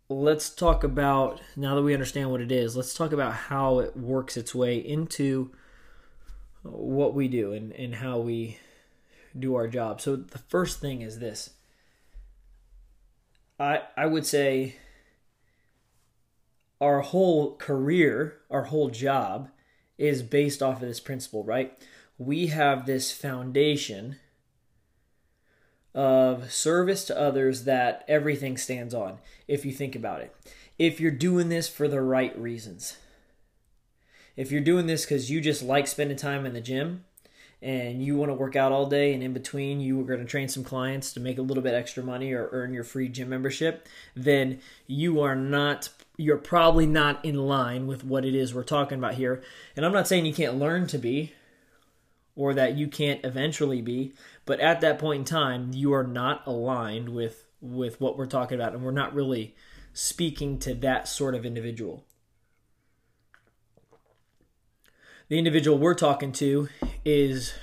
let's 0.09 0.49
talk 0.49 0.83
about 0.83 1.41
now 1.55 1.75
that 1.75 1.81
we 1.81 1.93
understand 1.93 2.31
what 2.31 2.41
it 2.41 2.51
is, 2.51 2.75
let's 2.75 2.93
talk 2.93 3.11
about 3.11 3.33
how 3.33 3.79
it 3.79 3.97
works 3.97 4.37
its 4.37 4.53
way 4.53 4.77
into 4.77 5.51
what 6.63 7.13
we 7.13 7.27
do 7.27 7.53
and, 7.53 7.71
and 7.73 7.95
how 7.95 8.19
we 8.19 8.57
do 9.37 9.55
our 9.55 9.67
job. 9.67 10.01
So 10.01 10.15
the 10.15 10.37
first 10.37 10.79
thing 10.79 11.01
is 11.01 11.19
this. 11.19 11.51
I 13.59 13.81
I 13.95 14.05
would 14.05 14.25
say 14.25 14.75
our 16.81 17.01
whole 17.01 17.55
career, 17.55 18.39
our 18.49 18.63
whole 18.63 18.89
job 18.89 19.49
is 19.97 20.21
based 20.21 20.61
off 20.61 20.81
of 20.81 20.87
this 20.87 20.99
principle, 20.99 21.43
right? 21.43 21.73
We 22.17 22.47
have 22.47 22.85
this 22.85 23.11
foundation 23.11 24.17
of 25.95 26.51
service 26.51 27.05
to 27.05 27.19
others 27.19 27.63
that 27.63 28.03
everything 28.07 28.57
stands 28.57 28.93
on, 28.93 29.17
if 29.47 29.65
you 29.65 29.71
think 29.71 29.95
about 29.95 30.21
it. 30.21 30.35
If 30.77 30.99
you're 30.99 31.09
doing 31.09 31.47
this 31.47 31.69
for 31.69 31.87
the 31.87 32.01
right 32.01 32.37
reasons. 32.37 32.97
If 34.35 34.51
you're 34.51 34.61
doing 34.61 34.87
this 34.87 35.05
because 35.05 35.31
you 35.31 35.39
just 35.39 35.63
like 35.63 35.87
spending 35.87 36.17
time 36.17 36.45
in 36.45 36.53
the 36.53 36.59
gym 36.59 37.05
and 37.61 38.03
you 38.03 38.17
want 38.17 38.29
to 38.29 38.33
work 38.33 38.57
out 38.57 38.73
all 38.73 38.85
day 38.87 39.13
and 39.13 39.23
in 39.23 39.31
between 39.31 39.79
you 39.79 39.97
are 40.01 40.03
going 40.03 40.19
to 40.19 40.25
train 40.25 40.49
some 40.49 40.65
clients 40.65 41.13
to 41.13 41.21
make 41.21 41.37
a 41.37 41.41
little 41.41 41.63
bit 41.63 41.73
extra 41.73 42.03
money 42.03 42.33
or 42.33 42.49
earn 42.51 42.73
your 42.73 42.83
free 42.83 43.07
gym 43.07 43.29
membership, 43.29 43.87
then 44.13 44.59
you 44.87 45.21
are 45.21 45.35
not 45.35 45.87
you're 46.17 46.37
probably 46.37 46.85
not 46.85 47.23
in 47.23 47.35
line 47.35 47.87
with 47.87 48.03
what 48.03 48.25
it 48.25 48.35
is 48.35 48.53
we're 48.53 48.63
talking 48.63 48.97
about 48.97 49.15
here. 49.15 49.41
And 49.77 49.85
I'm 49.85 49.93
not 49.93 50.07
saying 50.07 50.25
you 50.25 50.33
can't 50.33 50.59
learn 50.59 50.87
to 50.87 50.97
be 50.97 51.33
or 52.35 52.53
that 52.53 52.75
you 52.75 52.87
can't 52.87 53.23
eventually 53.23 53.81
be, 53.81 54.13
but 54.45 54.59
at 54.59 54.81
that 54.81 54.99
point 54.99 55.19
in 55.19 55.25
time, 55.25 55.71
you 55.73 55.93
are 55.93 56.05
not 56.05 56.45
aligned 56.45 57.09
with 57.09 57.45
with 57.61 57.99
what 57.99 58.17
we're 58.17 58.25
talking 58.27 58.59
about 58.59 58.73
and 58.73 58.83
we're 58.83 58.91
not 58.91 59.15
really 59.15 59.55
speaking 59.93 60.59
to 60.59 60.73
that 60.75 61.07
sort 61.07 61.33
of 61.33 61.45
individual. 61.45 62.03
The 65.29 65.39
individual 65.39 65.79
we're 65.79 65.95
talking 65.95 66.31
to 66.33 66.69
is 67.03 67.55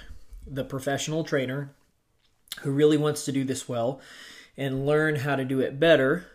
the 0.44 0.64
professional 0.64 1.22
trainer 1.22 1.72
who 2.62 2.72
really 2.72 2.96
wants 2.96 3.24
to 3.26 3.32
do 3.32 3.44
this 3.44 3.68
well 3.68 4.00
and 4.56 4.86
learn 4.86 5.16
how 5.16 5.36
to 5.36 5.44
do 5.44 5.60
it 5.60 5.78
better 5.78 6.26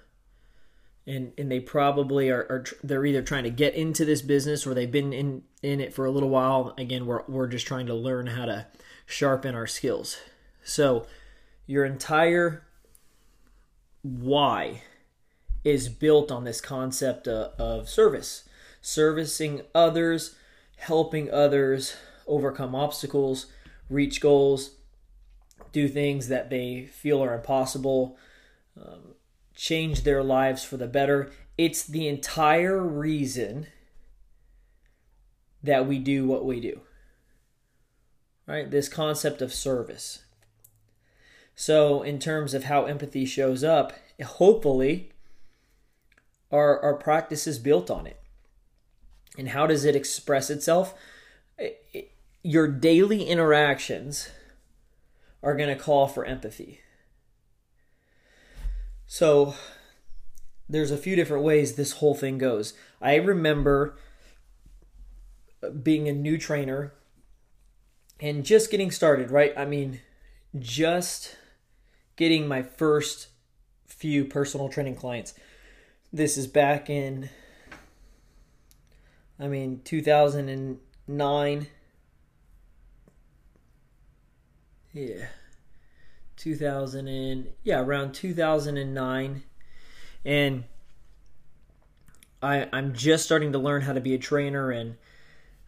and 1.08 1.32
and 1.38 1.50
they 1.50 1.60
probably 1.60 2.30
are, 2.30 2.46
are 2.50 2.66
they're 2.84 3.06
either 3.06 3.22
trying 3.22 3.46
to 3.46 3.50
get 3.50 3.74
into 3.74 4.04
this 4.04 4.22
business 4.22 4.68
or 4.68 4.74
they've 4.74 4.92
been 4.92 5.14
in 5.14 5.44
in 5.64 5.80
it 5.80 5.94
for 5.94 6.06
a 6.06 6.12
little 6.12 6.30
while. 6.30 6.76
Again 6.78 7.06
we're 7.06 7.24
we're 7.28 7.48
just 7.48 7.66
trying 7.66 7.88
to 7.88 7.94
learn 7.94 8.28
how 8.28 8.46
to 8.46 8.68
sharpen 9.06 9.56
our 9.56 9.68
skills. 9.68 10.18
So 10.64 11.08
your 11.66 11.86
entire 11.86 12.64
why 14.04 14.84
is 15.64 15.90
built 15.90 16.32
on 16.32 16.44
this 16.44 16.62
concept 16.62 17.28
of, 17.28 17.60
of 17.60 17.90
service 17.90 18.48
servicing 18.82 19.62
others 19.74 20.36
helping 20.78 21.32
others 21.32 21.96
overcome 22.28 22.76
obstacles 22.76 23.48
reach 23.90 24.22
goals 24.22 24.76
do 25.72 25.90
things 25.90 26.28
that 26.28 26.50
they 26.50 26.86
feel 26.86 27.22
are 27.22 27.34
impossible 27.34 28.18
um, 28.80 29.16
change 29.58 30.04
their 30.04 30.24
lives 30.24 30.64
for 30.64 30.78
the 30.78 30.88
better. 30.88 31.32
It's 31.58 31.84
the 31.84 32.08
entire 32.08 32.82
reason 32.82 33.66
that 35.64 35.88
we 35.88 35.98
do 35.98 36.28
what 36.28 36.46
we 36.46 36.62
do. 36.62 36.82
Right? 38.46 38.70
This 38.70 38.88
concept 38.88 39.42
of 39.42 39.52
service. 39.52 40.20
So, 41.56 42.04
in 42.04 42.20
terms 42.20 42.54
of 42.54 42.66
how 42.66 42.86
empathy 42.86 43.26
shows 43.26 43.64
up, 43.64 43.94
hopefully 44.24 45.12
our, 46.52 46.80
our 46.80 46.94
practice 46.94 47.48
is 47.48 47.58
built 47.58 47.90
on 47.90 48.06
it. 48.06 48.22
And 49.40 49.50
how 49.50 49.66
does 49.66 49.84
it 49.84 49.96
express 49.96 50.52
itself? 50.52 50.94
It, 51.58 51.84
it, 51.94 52.12
your 52.44 52.68
daily 52.68 53.24
interactions 53.24 54.30
are 55.42 55.56
going 55.56 55.76
to 55.76 55.84
call 55.84 56.08
for 56.08 56.26
empathy. 56.26 56.82
So 59.08 59.56
there's 60.70 60.92
a 60.92 60.98
few 60.98 61.16
different 61.16 61.44
ways 61.44 61.76
this 61.76 61.94
whole 61.94 62.14
thing 62.14 62.38
goes. 62.38 62.74
I 63.02 63.16
remember 63.16 63.98
being 65.82 66.08
a 66.08 66.14
new 66.14 66.38
trainer 66.38 66.94
and 68.20 68.46
just 68.46 68.70
getting 68.70 68.92
started, 68.92 69.32
right? 69.32 69.54
I 69.58 69.66
mean, 69.66 70.02
just 70.60 71.38
getting 72.18 72.48
my 72.48 72.62
first 72.62 73.30
few 73.86 74.26
personal 74.26 74.70
training 74.70 74.96
clients. 74.96 75.34
This 76.12 76.38
is 76.38 76.48
back 76.48 76.90
in, 76.90 77.30
I 79.40 79.48
mean, 79.48 79.82
2009. 79.84 81.68
Yeah. 84.94 85.28
2000 86.38 87.08
and 87.08 87.50
yeah 87.64 87.82
around 87.82 88.14
2009 88.14 89.44
and 90.24 90.64
I 92.42 92.68
I'm 92.72 92.94
just 92.94 93.26
starting 93.26 93.52
to 93.54 93.60
learn 93.60 93.82
how 93.82 93.94
to 93.94 94.02
be 94.02 94.14
a 94.14 94.20
trainer 94.20 94.70
and 94.72 94.96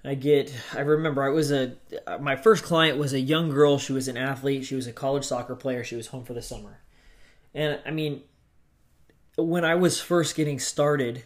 I 0.05 0.13
get 0.13 0.53
I 0.73 0.81
remember 0.81 1.23
I 1.23 1.29
was 1.29 1.51
a 1.51 1.73
my 2.21 2.35
first 2.35 2.63
client 2.63 2.97
was 2.97 3.13
a 3.13 3.19
young 3.19 3.49
girl. 3.49 3.77
She 3.77 3.91
was 3.91 4.07
an 4.07 4.15
athlete. 4.15 4.65
She 4.65 4.75
was 4.75 4.87
a 4.87 4.93
college 4.93 5.25
soccer 5.25 5.55
player. 5.55 5.83
She 5.83 5.95
was 5.95 6.07
home 6.07 6.23
for 6.23 6.33
the 6.33 6.41
summer. 6.41 6.79
And 7.53 7.79
I 7.85 7.91
mean 7.91 8.21
when 9.37 9.65
I 9.65 9.75
was 9.75 9.99
first 9.99 10.35
getting 10.35 10.59
started 10.59 11.23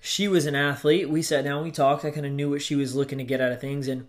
she 0.00 0.28
was 0.28 0.44
an 0.44 0.54
athlete. 0.54 1.08
We 1.08 1.22
sat 1.22 1.44
down 1.44 1.64
we 1.64 1.70
talked. 1.70 2.04
I 2.04 2.10
kind 2.10 2.26
of 2.26 2.32
knew 2.32 2.50
what 2.50 2.60
she 2.60 2.76
was 2.76 2.94
looking 2.94 3.18
to 3.18 3.24
get 3.24 3.40
out 3.40 3.52
of 3.52 3.60
things. 3.60 3.88
And 3.88 4.08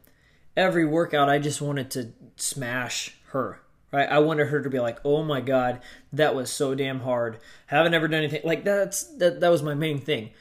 every 0.57 0.85
workout 0.85 1.29
I 1.29 1.39
just 1.39 1.61
wanted 1.61 1.89
to 1.91 2.11
smash 2.35 3.15
her 3.27 3.61
right? 3.95 4.09
I 4.09 4.19
wanted 4.19 4.47
her 4.47 4.61
to 4.61 4.69
be 4.69 4.79
like, 4.79 4.99
"Oh 5.05 5.23
my 5.23 5.41
god, 5.41 5.81
that 6.13 6.35
was 6.35 6.51
so 6.51 6.75
damn 6.75 7.01
hard. 7.01 7.39
Haven't 7.67 7.93
ever 7.93 8.07
done 8.07 8.19
anything 8.19 8.41
like 8.43 8.63
that's 8.63 9.03
that. 9.17 9.39
That 9.39 9.49
was 9.49 9.63
my 9.63 9.73
main 9.73 9.99
thing." 9.99 10.31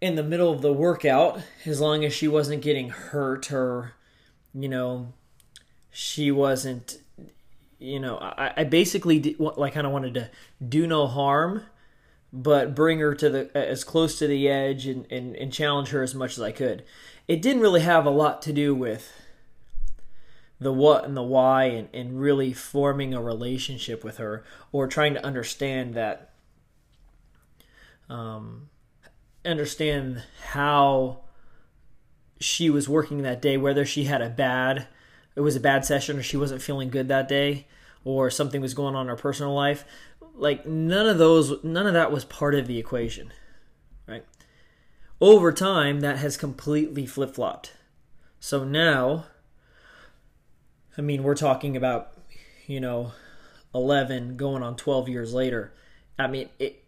In 0.00 0.14
the 0.14 0.22
middle 0.22 0.52
of 0.52 0.60
the 0.60 0.72
workout, 0.72 1.40
as 1.64 1.80
long 1.80 2.04
as 2.04 2.12
she 2.12 2.28
wasn't 2.28 2.60
getting 2.62 2.90
hurt 2.90 3.50
or, 3.50 3.94
you 4.52 4.68
know, 4.68 5.14
she 5.90 6.30
wasn't, 6.30 6.98
you 7.78 7.98
know, 7.98 8.18
I, 8.18 8.52
I 8.58 8.64
basically 8.64 9.18
did, 9.18 9.40
like 9.40 9.72
kind 9.72 9.86
of 9.86 9.94
wanted 9.94 10.12
to 10.14 10.30
do 10.62 10.86
no 10.86 11.06
harm, 11.06 11.62
but 12.30 12.74
bring 12.74 12.98
her 12.98 13.14
to 13.14 13.30
the 13.30 13.56
as 13.56 13.84
close 13.84 14.18
to 14.18 14.26
the 14.26 14.50
edge 14.50 14.86
and, 14.86 15.10
and, 15.10 15.34
and 15.36 15.50
challenge 15.50 15.88
her 15.88 16.02
as 16.02 16.14
much 16.14 16.32
as 16.32 16.42
I 16.42 16.52
could. 16.52 16.84
It 17.26 17.40
didn't 17.40 17.62
really 17.62 17.80
have 17.80 18.04
a 18.04 18.10
lot 18.10 18.42
to 18.42 18.52
do 18.52 18.74
with 18.74 19.10
the 20.58 20.72
what 20.72 21.04
and 21.04 21.16
the 21.16 21.22
why 21.22 21.64
and, 21.64 21.88
and 21.92 22.20
really 22.20 22.52
forming 22.52 23.12
a 23.12 23.22
relationship 23.22 24.02
with 24.02 24.16
her 24.16 24.44
or 24.72 24.86
trying 24.86 25.14
to 25.14 25.24
understand 25.24 25.94
that 25.94 26.32
um, 28.08 28.68
understand 29.44 30.22
how 30.50 31.20
she 32.38 32.70
was 32.70 32.88
working 32.88 33.22
that 33.22 33.42
day 33.42 33.56
whether 33.56 33.84
she 33.84 34.04
had 34.04 34.22
a 34.22 34.28
bad 34.28 34.86
it 35.34 35.40
was 35.40 35.56
a 35.56 35.60
bad 35.60 35.84
session 35.84 36.18
or 36.18 36.22
she 36.22 36.36
wasn't 36.36 36.62
feeling 36.62 36.88
good 36.88 37.08
that 37.08 37.28
day 37.28 37.66
or 38.04 38.30
something 38.30 38.60
was 38.60 38.74
going 38.74 38.94
on 38.94 39.02
in 39.02 39.08
her 39.08 39.16
personal 39.16 39.52
life. 39.52 39.84
Like 40.34 40.64
none 40.64 41.06
of 41.06 41.18
those 41.18 41.62
none 41.64 41.86
of 41.86 41.94
that 41.94 42.12
was 42.12 42.24
part 42.24 42.54
of 42.54 42.66
the 42.66 42.78
equation 42.78 43.32
right? 44.06 44.24
Over 45.20 45.52
time 45.52 46.00
that 46.00 46.18
has 46.18 46.36
completely 46.36 47.06
flip-flopped. 47.06 47.72
So 48.38 48.64
now 48.64 49.26
I 50.98 51.02
mean, 51.02 51.22
we're 51.22 51.34
talking 51.34 51.76
about, 51.76 52.12
you 52.66 52.80
know, 52.80 53.12
11 53.74 54.36
going 54.36 54.62
on 54.62 54.76
12 54.76 55.08
years 55.08 55.34
later. 55.34 55.72
I 56.18 56.26
mean, 56.26 56.48
it, 56.58 56.84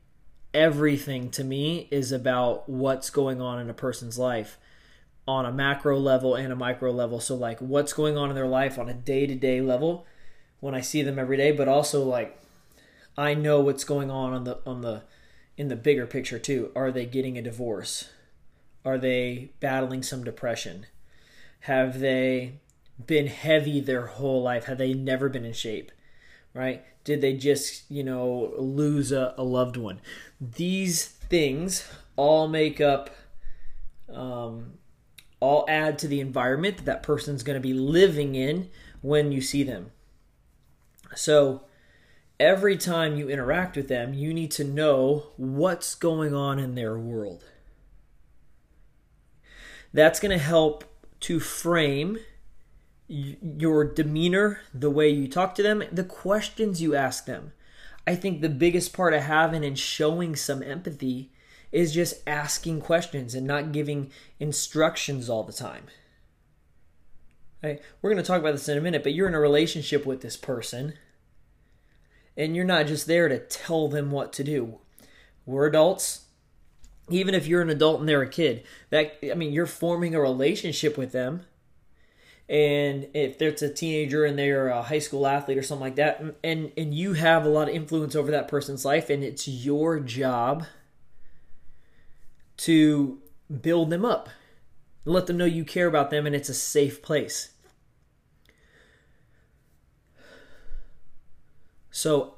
everything 0.54 1.30
to 1.32 1.44
me 1.44 1.88
is 1.90 2.10
about 2.10 2.68
what's 2.68 3.10
going 3.10 3.40
on 3.40 3.60
in 3.60 3.68
a 3.68 3.74
person's 3.74 4.18
life 4.18 4.58
on 5.26 5.44
a 5.44 5.52
macro 5.52 5.98
level 5.98 6.34
and 6.34 6.50
a 6.50 6.56
micro 6.56 6.90
level. 6.90 7.20
So, 7.20 7.34
like, 7.34 7.60
what's 7.60 7.92
going 7.92 8.16
on 8.16 8.30
in 8.30 8.34
their 8.34 8.46
life 8.46 8.78
on 8.78 8.88
a 8.88 8.94
day 8.94 9.26
to 9.26 9.34
day 9.34 9.60
level 9.60 10.06
when 10.60 10.74
I 10.74 10.80
see 10.80 11.02
them 11.02 11.18
every 11.18 11.36
day, 11.36 11.52
but 11.52 11.68
also, 11.68 12.02
like, 12.02 12.40
I 13.16 13.34
know 13.34 13.60
what's 13.60 13.84
going 13.84 14.10
on 14.10 14.32
on 14.32 14.44
the, 14.44 14.58
on 14.64 14.80
the, 14.80 15.02
in 15.58 15.68
the 15.68 15.76
bigger 15.76 16.06
picture 16.06 16.38
too. 16.38 16.72
Are 16.74 16.90
they 16.90 17.04
getting 17.04 17.36
a 17.36 17.42
divorce? 17.42 18.08
Are 18.84 18.96
they 18.96 19.50
battling 19.60 20.02
some 20.02 20.24
depression? 20.24 20.86
Have 21.60 21.98
they 21.98 22.60
been 23.04 23.26
heavy 23.26 23.80
their 23.80 24.06
whole 24.06 24.42
life? 24.42 24.64
Have 24.64 24.78
they 24.78 24.94
never 24.94 25.28
been 25.28 25.44
in 25.44 25.52
shape? 25.52 25.92
Right? 26.54 26.84
Did 27.04 27.20
they 27.20 27.34
just, 27.34 27.90
you 27.90 28.02
know, 28.02 28.52
lose 28.58 29.12
a, 29.12 29.34
a 29.38 29.44
loved 29.44 29.76
one? 29.76 30.00
These 30.40 31.06
things 31.06 31.88
all 32.16 32.48
make 32.48 32.80
up, 32.80 33.10
um, 34.12 34.74
all 35.40 35.64
add 35.68 35.98
to 36.00 36.08
the 36.08 36.20
environment 36.20 36.78
that 36.78 36.86
that 36.86 37.02
person's 37.02 37.42
going 37.42 37.54
to 37.54 37.60
be 37.60 37.74
living 37.74 38.34
in 38.34 38.70
when 39.00 39.30
you 39.30 39.40
see 39.40 39.62
them. 39.62 39.92
So, 41.14 41.62
every 42.40 42.76
time 42.76 43.16
you 43.16 43.28
interact 43.28 43.76
with 43.76 43.88
them, 43.88 44.14
you 44.14 44.34
need 44.34 44.50
to 44.52 44.64
know 44.64 45.28
what's 45.36 45.94
going 45.94 46.34
on 46.34 46.58
in 46.58 46.74
their 46.74 46.98
world. 46.98 47.44
That's 49.92 50.20
going 50.20 50.36
to 50.36 50.44
help 50.44 50.84
to 51.20 51.40
frame 51.40 52.18
your 53.08 53.84
demeanor, 53.92 54.60
the 54.72 54.90
way 54.90 55.08
you 55.08 55.28
talk 55.28 55.54
to 55.54 55.62
them, 55.62 55.82
the 55.90 56.04
questions 56.04 56.82
you 56.82 56.94
ask 56.94 57.24
them. 57.24 57.52
I 58.06 58.14
think 58.14 58.40
the 58.40 58.48
biggest 58.48 58.92
part 58.92 59.14
of 59.14 59.22
having 59.22 59.64
and 59.64 59.78
showing 59.78 60.36
some 60.36 60.62
empathy 60.62 61.32
is 61.72 61.92
just 61.92 62.22
asking 62.26 62.80
questions 62.80 63.34
and 63.34 63.46
not 63.46 63.72
giving 63.72 64.10
instructions 64.38 65.28
all 65.28 65.44
the 65.44 65.52
time. 65.52 65.84
Right? 67.62 67.80
We're 68.00 68.10
going 68.10 68.22
to 68.22 68.26
talk 68.26 68.40
about 68.40 68.52
this 68.52 68.68
in 68.68 68.78
a 68.78 68.80
minute, 68.80 69.02
but 69.02 69.14
you're 69.14 69.28
in 69.28 69.34
a 69.34 69.40
relationship 69.40 70.06
with 70.06 70.20
this 70.20 70.36
person 70.36 70.94
and 72.36 72.54
you're 72.54 72.64
not 72.64 72.86
just 72.86 73.06
there 73.06 73.28
to 73.28 73.38
tell 73.38 73.88
them 73.88 74.10
what 74.10 74.32
to 74.34 74.44
do. 74.44 74.78
We're 75.44 75.66
adults. 75.66 76.26
Even 77.10 77.34
if 77.34 77.46
you're 77.46 77.62
an 77.62 77.70
adult 77.70 78.00
and 78.00 78.08
they're 78.08 78.22
a 78.22 78.28
kid, 78.28 78.64
that 78.90 79.18
I 79.28 79.34
mean, 79.34 79.52
you're 79.52 79.66
forming 79.66 80.14
a 80.14 80.20
relationship 80.20 80.96
with 80.96 81.12
them. 81.12 81.46
And 82.48 83.08
if 83.12 83.42
it's 83.42 83.60
a 83.60 83.72
teenager 83.72 84.24
and 84.24 84.38
they're 84.38 84.68
a 84.68 84.82
high 84.82 85.00
school 85.00 85.26
athlete 85.26 85.58
or 85.58 85.62
something 85.62 85.84
like 85.84 85.96
that, 85.96 86.22
and 86.42 86.72
and 86.76 86.94
you 86.94 87.12
have 87.12 87.44
a 87.44 87.48
lot 87.48 87.68
of 87.68 87.74
influence 87.74 88.16
over 88.16 88.30
that 88.30 88.48
person's 88.48 88.84
life, 88.84 89.10
and 89.10 89.22
it's 89.22 89.46
your 89.46 90.00
job 90.00 90.64
to 92.58 93.18
build 93.60 93.90
them 93.90 94.04
up, 94.04 94.30
let 95.04 95.26
them 95.26 95.36
know 95.36 95.44
you 95.44 95.64
care 95.64 95.86
about 95.86 96.10
them, 96.10 96.26
and 96.26 96.34
it's 96.34 96.48
a 96.48 96.54
safe 96.54 97.02
place. 97.02 97.50
So 101.90 102.34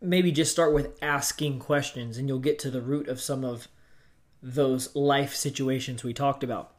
maybe 0.00 0.30
just 0.30 0.52
start 0.52 0.72
with 0.72 0.96
asking 1.02 1.58
questions 1.58 2.16
and 2.16 2.28
you'll 2.28 2.38
get 2.38 2.58
to 2.60 2.70
the 2.70 2.80
root 2.80 3.08
of 3.08 3.20
some 3.20 3.44
of 3.44 3.66
those 4.42 4.94
life 4.94 5.34
situations 5.34 6.04
we 6.04 6.14
talked 6.14 6.44
about. 6.44 6.75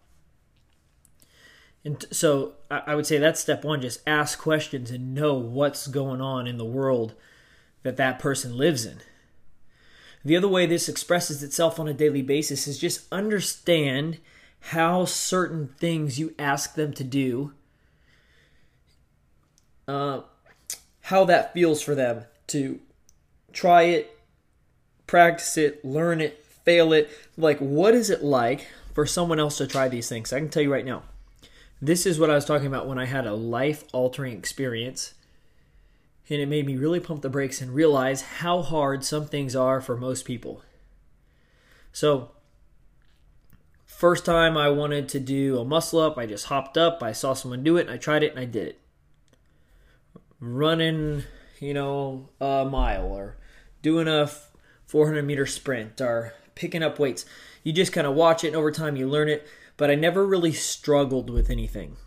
And 1.88 2.04
so 2.12 2.56
I 2.70 2.96
would 2.96 3.06
say 3.06 3.18
that's 3.18 3.40
step 3.40 3.64
one 3.64 3.80
just 3.80 4.02
ask 4.06 4.38
questions 4.38 4.92
and 4.92 5.16
know 5.16 5.36
what's 5.36 5.88
going 5.88 6.20
on 6.20 6.46
in 6.46 6.58
the 6.58 6.66
world 6.66 7.14
that 7.84 7.96
that 7.96 8.20
person 8.20 8.58
lives 8.58 8.86
in. 8.86 8.98
The 10.26 10.36
other 10.36 10.50
way 10.50 10.66
this 10.66 10.90
expresses 10.90 11.42
itself 11.42 11.80
on 11.80 11.88
a 11.88 11.94
daily 11.94 12.22
basis 12.22 12.68
is 12.68 12.78
just 12.78 13.08
understand 13.10 14.18
how 14.60 15.06
certain 15.06 15.70
things 15.80 16.20
you 16.20 16.36
ask 16.38 16.76
them 16.76 16.92
to 16.92 17.06
do, 17.06 17.54
uh, 19.88 20.24
how 21.04 21.24
that 21.24 21.54
feels 21.54 21.82
for 21.82 21.96
them 21.96 22.26
to 22.48 22.82
try 23.54 23.84
it, 23.84 24.20
practice 25.08 25.56
it, 25.56 25.86
learn 25.86 26.20
it, 26.20 26.44
fail 26.66 26.92
it. 26.92 27.10
Like, 27.38 27.60
what 27.60 27.96
is 27.96 28.10
it 28.10 28.26
like 28.26 28.68
for 28.94 29.06
someone 29.06 29.40
else 29.40 29.58
to 29.60 29.68
try 29.68 29.88
these 29.88 30.10
things? 30.10 30.34
I 30.34 30.40
can 30.40 30.50
tell 30.50 30.64
you 30.64 30.74
right 30.74 30.86
now. 30.86 31.04
This 31.82 32.06
is 32.06 32.20
what 32.20 32.30
I 32.30 32.36
was 32.36 32.46
talking 32.46 32.68
about 32.68 32.88
when 32.88 32.98
I 32.98 33.06
had 33.06 33.26
a 33.26 33.34
life 33.34 33.84
altering 33.94 34.38
experience. 34.38 35.14
And 36.30 36.42
it 36.42 36.48
made 36.48 36.66
me 36.66 36.76
really 36.76 37.00
pump 37.00 37.22
the 37.22 37.30
brakes 37.30 37.62
and 37.62 37.74
realize 37.74 38.22
how 38.22 38.62
hard 38.62 39.04
some 39.04 39.28
things 39.28 39.56
are 39.56 39.80
for 39.80 39.96
most 39.96 40.26
people. 40.26 40.62
So, 41.94 42.32
first 43.86 44.26
time 44.26 44.58
I 44.58 44.70
wanted 44.70 45.08
to 45.10 45.20
do 45.20 45.58
a 45.60 45.66
muscle 45.66 46.00
up, 46.00 46.18
I 46.18 46.26
just 46.26 46.48
hopped 46.48 46.78
up, 46.78 47.02
I 47.02 47.14
saw 47.14 47.34
someone 47.34 47.64
do 47.64 47.78
it, 47.78 47.82
and 47.82 47.92
I 47.92 47.98
tried 47.98 48.24
it 48.24 48.32
and 48.32 48.40
I 48.40 48.46
did 48.46 48.68
it. 48.68 48.82
Running 50.40 51.24
you 51.60 51.74
know, 51.74 52.30
a 52.40 52.66
mile 52.70 53.06
or 53.06 53.38
doing 53.82 54.08
a 54.08 54.30
400 54.86 55.24
meter 55.24 55.46
sprint 55.46 56.02
or 56.02 56.34
picking 56.56 56.84
up 56.84 57.00
weights. 57.00 57.26
You 57.64 57.74
just 57.74 57.94
kind 57.94 58.08
of 58.08 58.16
watch 58.16 58.44
it 58.44 58.48
and 58.48 58.56
over 58.56 58.72
time 58.72 58.96
you 58.96 59.08
learn 59.08 59.30
it, 59.30 59.48
but 59.78 59.92
I 59.92 59.96
never 59.96 60.26
really 60.26 60.52
struggled 60.52 61.30
with 61.30 61.50
anything. 61.50 61.98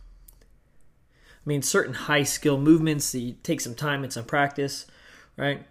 I 0.42 1.48
mean, 1.48 1.62
certain 1.62 1.94
high 1.94 2.24
skill 2.24 2.58
movements, 2.58 3.14
you 3.14 3.36
take 3.42 3.60
some 3.60 3.74
time 3.74 4.02
and 4.02 4.12
some 4.12 4.24
practice, 4.24 4.86
right? 5.36 5.64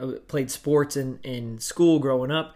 I 0.00 0.18
played 0.28 0.50
sports 0.50 0.96
in, 0.96 1.18
in 1.22 1.58
school 1.58 1.98
growing 1.98 2.30
up. 2.30 2.54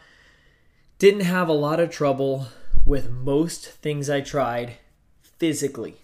Didn't 0.98 1.22
have 1.22 1.48
a 1.48 1.52
lot 1.52 1.80
of 1.80 1.90
trouble 1.90 2.48
with 2.84 3.10
most 3.10 3.66
things 3.66 4.08
I 4.08 4.20
tried 4.20 4.76
physically. 5.22 5.96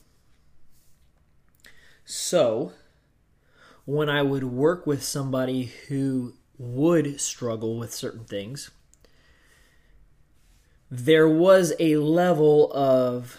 So, 2.05 2.73
when 3.85 4.09
I 4.09 4.23
would 4.23 4.45
work 4.45 4.87
with 4.87 5.03
somebody 5.03 5.73
who 5.89 6.35
would 6.59 7.21
struggle 7.21 7.79
with 7.79 7.93
certain 7.93 8.25
things, 8.25 8.71
there 10.91 11.29
was 11.29 11.73
a 11.79 11.97
level 11.97 12.73
of 12.73 13.39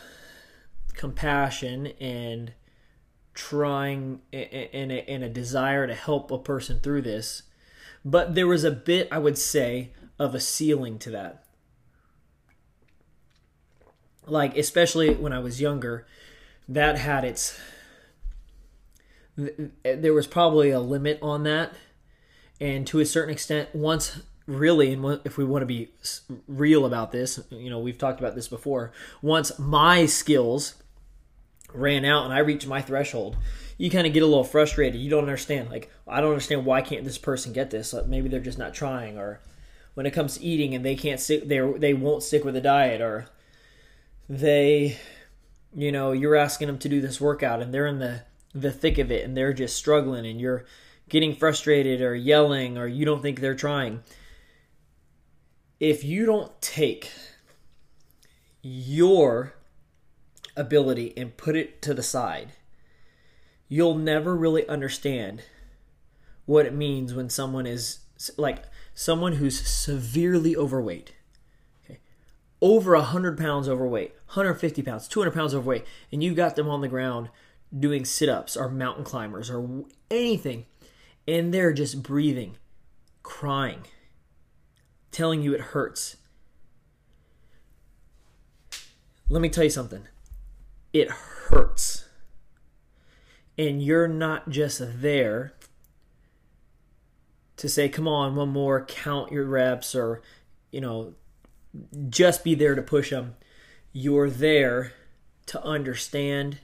compassion 0.93 1.87
and 1.99 2.53
trying 3.33 4.21
and 4.31 4.91
a, 4.91 5.09
and 5.09 5.23
a 5.23 5.29
desire 5.29 5.85
to 5.87 5.93
help 5.93 6.31
a 6.31 6.37
person 6.37 6.79
through 6.79 7.01
this. 7.01 7.43
But 8.03 8.35
there 8.35 8.47
was 8.47 8.63
a 8.63 8.71
bit, 8.71 9.07
I 9.11 9.17
would 9.17 9.37
say, 9.37 9.91
of 10.17 10.33
a 10.33 10.39
ceiling 10.39 10.99
to 10.99 11.11
that. 11.11 11.43
Like, 14.25 14.57
especially 14.57 15.13
when 15.13 15.33
I 15.33 15.39
was 15.39 15.61
younger, 15.61 16.05
that 16.67 16.97
had 16.97 17.23
its 17.23 17.59
there 19.37 20.13
was 20.13 20.27
probably 20.27 20.71
a 20.71 20.79
limit 20.79 21.19
on 21.21 21.43
that, 21.43 21.73
and 22.61 22.87
to 22.87 23.01
a 23.01 23.05
certain 23.05 23.33
extent, 23.33 23.75
once 23.75 24.21
really, 24.47 24.93
and 24.93 25.19
if 25.25 25.37
we 25.37 25.45
want 25.45 25.61
to 25.63 25.67
be 25.67 25.89
real 26.47 26.85
about 26.85 27.11
this, 27.11 27.39
you 27.49 27.69
know, 27.69 27.79
we've 27.79 27.97
talked 27.97 28.19
about 28.19 28.35
this 28.35 28.47
before. 28.47 28.91
Once 29.21 29.57
my 29.57 30.05
skills 30.05 30.75
ran 31.73 32.05
out 32.05 32.25
and 32.25 32.33
I 32.33 32.39
reached 32.39 32.67
my 32.67 32.81
threshold, 32.81 33.37
you 33.77 33.89
kind 33.89 34.07
of 34.07 34.13
get 34.13 34.23
a 34.23 34.27
little 34.27 34.43
frustrated. 34.43 34.99
You 34.99 35.09
don't 35.09 35.23
understand. 35.23 35.69
Like, 35.69 35.91
I 36.07 36.21
don't 36.21 36.31
understand 36.31 36.65
why 36.65 36.81
can't 36.81 37.03
this 37.03 37.17
person 37.17 37.53
get 37.53 37.71
this? 37.71 37.93
Like, 37.93 38.07
maybe 38.07 38.29
they're 38.29 38.39
just 38.39 38.57
not 38.57 38.73
trying, 38.73 39.17
or 39.17 39.41
when 39.95 40.05
it 40.05 40.11
comes 40.11 40.37
to 40.37 40.43
eating 40.43 40.73
and 40.73 40.85
they 40.85 40.95
can't 40.95 41.19
stick, 41.19 41.47
they 41.47 41.59
they 41.77 41.93
won't 41.93 42.23
stick 42.23 42.45
with 42.45 42.55
a 42.55 42.61
diet, 42.61 43.01
or 43.01 43.25
they, 44.29 44.97
you 45.75 45.91
know, 45.91 46.11
you're 46.11 46.35
asking 46.35 46.67
them 46.67 46.77
to 46.79 46.89
do 46.89 47.01
this 47.01 47.19
workout 47.19 47.61
and 47.61 47.73
they're 47.73 47.87
in 47.87 47.99
the 47.99 48.23
the 48.53 48.71
thick 48.71 48.97
of 48.97 49.11
it 49.11 49.25
and 49.25 49.35
they're 49.35 49.53
just 49.53 49.75
struggling 49.75 50.25
and 50.25 50.39
you're 50.39 50.63
getting 51.09 51.35
frustrated 51.35 52.01
or 52.01 52.15
yelling 52.15 52.77
or 52.77 52.87
you 52.87 53.03
don't 53.03 53.21
think 53.21 53.41
they're 53.41 53.53
trying. 53.53 54.01
If 55.79 56.03
you 56.03 56.25
don't 56.25 56.61
take 56.61 57.11
your 58.61 59.55
ability 60.55 61.13
and 61.17 61.35
put 61.35 61.55
it 61.55 61.81
to 61.81 61.93
the 61.93 62.03
side, 62.03 62.53
you'll 63.67 63.97
never 63.97 64.35
really 64.35 64.67
understand 64.67 65.43
what 66.45 66.65
it 66.65 66.73
means 66.73 67.13
when 67.13 67.29
someone 67.29 67.65
is 67.65 67.99
like 68.37 68.63
someone 68.93 69.33
who's 69.33 69.59
severely 69.67 70.55
overweight. 70.55 71.13
Okay. 71.83 71.99
Over 72.61 72.93
100 72.95 73.37
pounds 73.37 73.67
overweight, 73.67 74.13
150 74.27 74.81
pounds, 74.81 75.07
200 75.07 75.31
pounds 75.31 75.53
overweight, 75.53 75.85
and 76.11 76.23
you've 76.23 76.37
got 76.37 76.55
them 76.55 76.69
on 76.69 76.81
the 76.81 76.87
ground 76.87 77.29
doing 77.77 78.05
sit 78.05 78.29
ups 78.29 78.55
or 78.55 78.69
mountain 78.69 79.03
climbers 79.03 79.49
or 79.49 79.83
anything, 80.09 80.65
and 81.27 81.53
they're 81.53 81.73
just 81.73 82.01
breathing, 82.01 82.55
crying, 83.23 83.81
telling 85.15 85.41
you 85.41 85.53
it 85.53 85.61
hurts. 85.61 86.17
Let 89.29 89.41
me 89.41 89.49
tell 89.49 89.63
you 89.63 89.69
something 89.69 90.07
it 90.91 91.09
hurts. 91.09 92.05
And 93.57 93.81
you're 93.81 94.09
not 94.09 94.49
just 94.49 94.81
there 95.01 95.53
to 97.55 97.69
say, 97.69 97.87
come 97.87 98.07
on, 98.07 98.35
one 98.35 98.49
more, 98.49 98.83
count 98.85 99.31
your 99.31 99.45
reps, 99.45 99.95
or, 99.95 100.21
you 100.71 100.81
know, 100.81 101.13
just 102.09 102.43
be 102.43 102.53
there 102.53 102.75
to 102.75 102.81
push 102.81 103.09
them. 103.09 103.35
You're 103.93 104.29
there 104.29 104.91
to 105.47 105.63
understand 105.63 106.59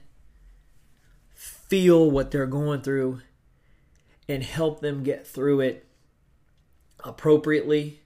feel 1.34 2.10
what 2.10 2.30
they're 2.30 2.46
going 2.46 2.82
through 2.82 3.22
and 4.28 4.42
help 4.42 4.80
them 4.80 5.02
get 5.02 5.26
through 5.26 5.60
it 5.60 5.86
appropriately, 7.02 8.01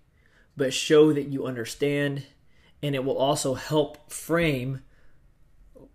but 0.57 0.73
show 0.73 1.13
that 1.13 1.29
you 1.29 1.47
understand. 1.47 2.27
And 2.83 2.95
it 2.95 3.05
will 3.05 3.19
also 3.19 3.55
help 3.55 4.11
frame 4.11 4.83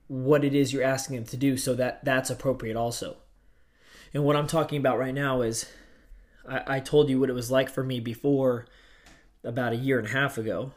what 0.08 0.44
it 0.44 0.54
is 0.54 0.74
you're 0.74 0.84
asking 0.84 1.16
them 1.16 1.26
to 1.26 1.38
do 1.38 1.56
so 1.56 1.74
that 1.76 2.04
that's 2.04 2.30
appropriate 2.30 2.76
also. 2.76 3.18
And 4.14 4.26
what 4.26 4.36
I'm 4.36 4.48
talking 4.48 4.78
about 4.78 5.00
right 5.00 5.14
now 5.14 5.42
is 5.42 5.72
I, 6.48 6.76
I 6.76 6.80
told 6.80 7.10
you 7.10 7.20
what 7.20 7.30
it 7.30 7.34
was 7.34 7.50
like 7.50 7.70
for 7.70 7.84
me 7.84 8.00
before 8.00 8.68
about 9.44 9.74
a 9.74 9.78
year 9.78 9.98
and 9.98 10.08
a 10.08 10.12
half 10.12 10.38
ago. 10.38 10.74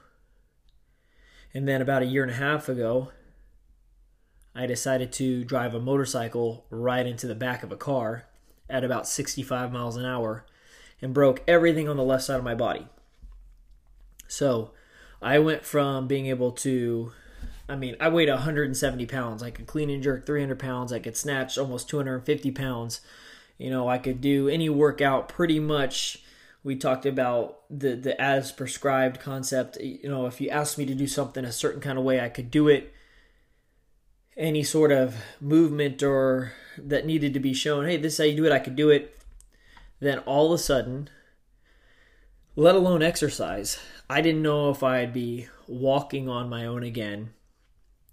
And 1.52 1.66
then 1.68 1.82
about 1.82 2.02
a 2.02 2.06
year 2.06 2.22
and 2.22 2.32
a 2.32 2.36
half 2.36 2.68
ago, 2.68 3.12
I 4.54 4.66
decided 4.66 5.12
to 5.14 5.44
drive 5.44 5.74
a 5.74 5.80
motorcycle 5.80 6.64
right 6.70 7.06
into 7.06 7.26
the 7.26 7.34
back 7.34 7.62
of 7.62 7.72
a 7.72 7.76
car 7.76 8.26
at 8.70 8.84
about 8.84 9.08
65 9.08 9.72
miles 9.72 9.96
an 9.96 10.04
hour 10.04 10.46
and 11.02 11.12
broke 11.12 11.42
everything 11.48 11.88
on 11.88 11.96
the 11.96 12.04
left 12.04 12.24
side 12.24 12.38
of 12.38 12.44
my 12.44 12.54
body. 12.54 12.86
So 14.28 14.72
I 15.22 15.38
went 15.38 15.64
from 15.64 16.06
being 16.06 16.26
able 16.26 16.52
to, 16.52 17.12
I 17.68 17.76
mean, 17.76 17.96
I 18.00 18.08
weighed 18.08 18.28
170 18.28 19.06
pounds. 19.06 19.42
I 19.42 19.50
could 19.50 19.66
clean 19.66 19.90
and 19.90 20.02
jerk 20.02 20.26
300 20.26 20.58
pounds. 20.58 20.92
I 20.92 20.98
could 20.98 21.16
snatch 21.16 21.56
almost 21.56 21.88
250 21.88 22.50
pounds. 22.50 23.00
You 23.58 23.70
know, 23.70 23.88
I 23.88 23.98
could 23.98 24.20
do 24.20 24.48
any 24.48 24.68
workout 24.68 25.28
pretty 25.28 25.60
much. 25.60 26.22
We 26.62 26.76
talked 26.76 27.06
about 27.06 27.60
the 27.70 27.94
the 27.94 28.20
as 28.20 28.50
prescribed 28.50 29.20
concept. 29.20 29.76
You 29.80 30.08
know, 30.08 30.26
if 30.26 30.40
you 30.40 30.48
asked 30.48 30.78
me 30.78 30.86
to 30.86 30.94
do 30.94 31.06
something 31.06 31.44
a 31.44 31.52
certain 31.52 31.80
kind 31.80 31.98
of 31.98 32.04
way, 32.04 32.20
I 32.20 32.28
could 32.28 32.50
do 32.50 32.68
it. 32.68 32.92
Any 34.36 34.62
sort 34.62 34.90
of 34.90 35.14
movement 35.40 36.02
or 36.02 36.52
that 36.76 37.06
needed 37.06 37.34
to 37.34 37.40
be 37.40 37.54
shown, 37.54 37.86
hey, 37.86 37.96
this 37.96 38.14
is 38.14 38.18
how 38.18 38.24
you 38.24 38.36
do 38.36 38.46
it, 38.46 38.52
I 38.52 38.58
could 38.58 38.76
do 38.76 38.90
it. 38.90 39.16
Then 40.00 40.18
all 40.20 40.52
of 40.52 40.58
a 40.58 40.62
sudden, 40.62 41.08
let 42.56 42.74
alone 42.74 43.02
exercise, 43.02 43.78
I 44.08 44.20
didn't 44.20 44.42
know 44.42 44.70
if 44.70 44.82
I'd 44.82 45.12
be 45.12 45.48
walking 45.66 46.28
on 46.28 46.50
my 46.50 46.66
own 46.66 46.82
again. 46.82 47.30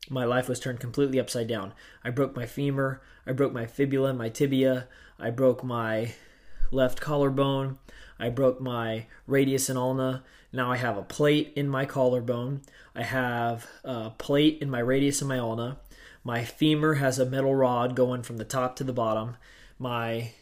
My 0.10 0.24
life 0.24 0.48
was 0.48 0.60
turned 0.60 0.80
completely 0.80 1.20
upside 1.20 1.48
down. 1.48 1.74
I 2.04 2.10
broke 2.10 2.36
my 2.36 2.46
femur, 2.46 3.02
I 3.28 3.34
broke 3.34 3.54
my 3.54 3.66
fibula, 3.66 4.10
and 4.10 4.18
my 4.18 4.30
tibia, 4.30 4.88
I 5.20 5.30
broke 5.30 5.64
my 5.64 6.14
left 6.72 7.02
collarbone, 7.02 7.78
I 8.18 8.30
broke 8.30 8.62
my 8.62 9.08
radius 9.28 9.68
and 9.68 9.78
ulna. 9.78 10.24
Now 10.54 10.72
I 10.72 10.78
have 10.78 10.98
a 10.98 11.04
plate 11.04 11.54
in 11.56 11.68
my 11.68 11.86
collarbone. 11.86 12.62
I 12.96 13.04
have 13.04 13.68
a 13.84 14.12
plate 14.12 14.60
in 14.62 14.70
my 14.70 14.80
radius 14.80 15.22
and 15.22 15.30
my 15.30 15.40
ulna. 15.40 15.80
My 16.24 16.44
femur 16.44 16.96
has 16.96 17.20
a 17.20 17.26
metal 17.26 17.56
rod 17.56 17.96
going 17.96 18.22
from 18.22 18.38
the 18.38 18.46
top 18.46 18.76
to 18.78 18.84
the 18.84 18.94
bottom. 18.94 19.38
My 19.80 20.34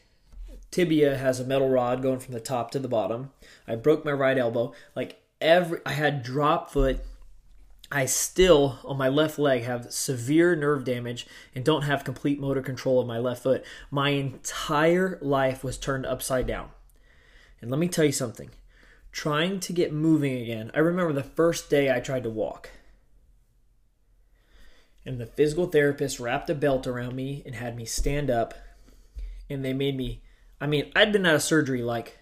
tibia 0.71 1.17
has 1.17 1.39
a 1.39 1.45
metal 1.45 1.69
rod 1.69 2.01
going 2.01 2.19
from 2.19 2.33
the 2.33 2.39
top 2.39 2.71
to 2.71 2.79
the 2.79 2.87
bottom. 2.87 3.31
I 3.67 3.75
broke 3.75 4.03
my 4.03 4.11
right 4.11 4.37
elbow. 4.37 4.73
Like 4.95 5.21
every 5.41 5.79
I 5.85 5.93
had 5.93 6.23
drop 6.23 6.71
foot. 6.71 7.01
I 7.91 8.05
still 8.05 8.79
on 8.83 8.97
my 8.97 9.09
left 9.09 9.39
leg 9.39 9.63
have 9.63 9.91
severe 9.91 10.55
nerve 10.55 10.83
damage 10.83 11.25
and 11.55 11.65
don't 11.65 11.83
have 11.83 12.03
complete 12.03 12.39
motor 12.39 12.61
control 12.61 12.99
of 12.99 13.07
my 13.07 13.17
left 13.17 13.43
foot. 13.43 13.65
My 13.89 14.09
entire 14.09 15.17
life 15.21 15.63
was 15.63 15.77
turned 15.77 16.05
upside 16.05 16.45
down. 16.45 16.69
And 17.61 17.71
let 17.71 17.79
me 17.79 17.87
tell 17.87 18.05
you 18.05 18.11
something. 18.11 18.51
Trying 19.11 19.59
to 19.61 19.73
get 19.73 19.91
moving 19.91 20.39
again. 20.39 20.69
I 20.75 20.79
remember 20.79 21.13
the 21.13 21.23
first 21.23 21.69
day 21.69 21.91
I 21.91 21.99
tried 21.99 22.23
to 22.23 22.29
walk. 22.29 22.69
And 25.03 25.19
the 25.19 25.25
physical 25.25 25.65
therapist 25.65 26.19
wrapped 26.19 26.51
a 26.51 26.55
belt 26.55 26.85
around 26.85 27.15
me 27.15 27.41
and 27.43 27.55
had 27.55 27.75
me 27.75 27.85
stand 27.85 28.29
up. 28.29 28.53
And 29.49 29.65
they 29.65 29.73
made 29.73 29.97
me 29.97 30.21
I 30.61 30.67
mean, 30.67 30.91
I'd 30.95 31.11
been 31.11 31.25
out 31.25 31.35
of 31.35 31.43
surgery 31.43 31.81
like 31.81 32.18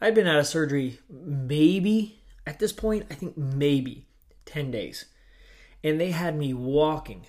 I'd 0.00 0.14
been 0.14 0.26
out 0.26 0.38
of 0.38 0.46
surgery 0.46 0.98
maybe 1.08 2.20
at 2.46 2.58
this 2.58 2.72
point, 2.72 3.06
I 3.10 3.14
think 3.14 3.36
maybe 3.36 4.06
10 4.46 4.70
days. 4.70 5.04
And 5.84 6.00
they 6.00 6.10
had 6.10 6.36
me 6.36 6.52
walking 6.54 7.26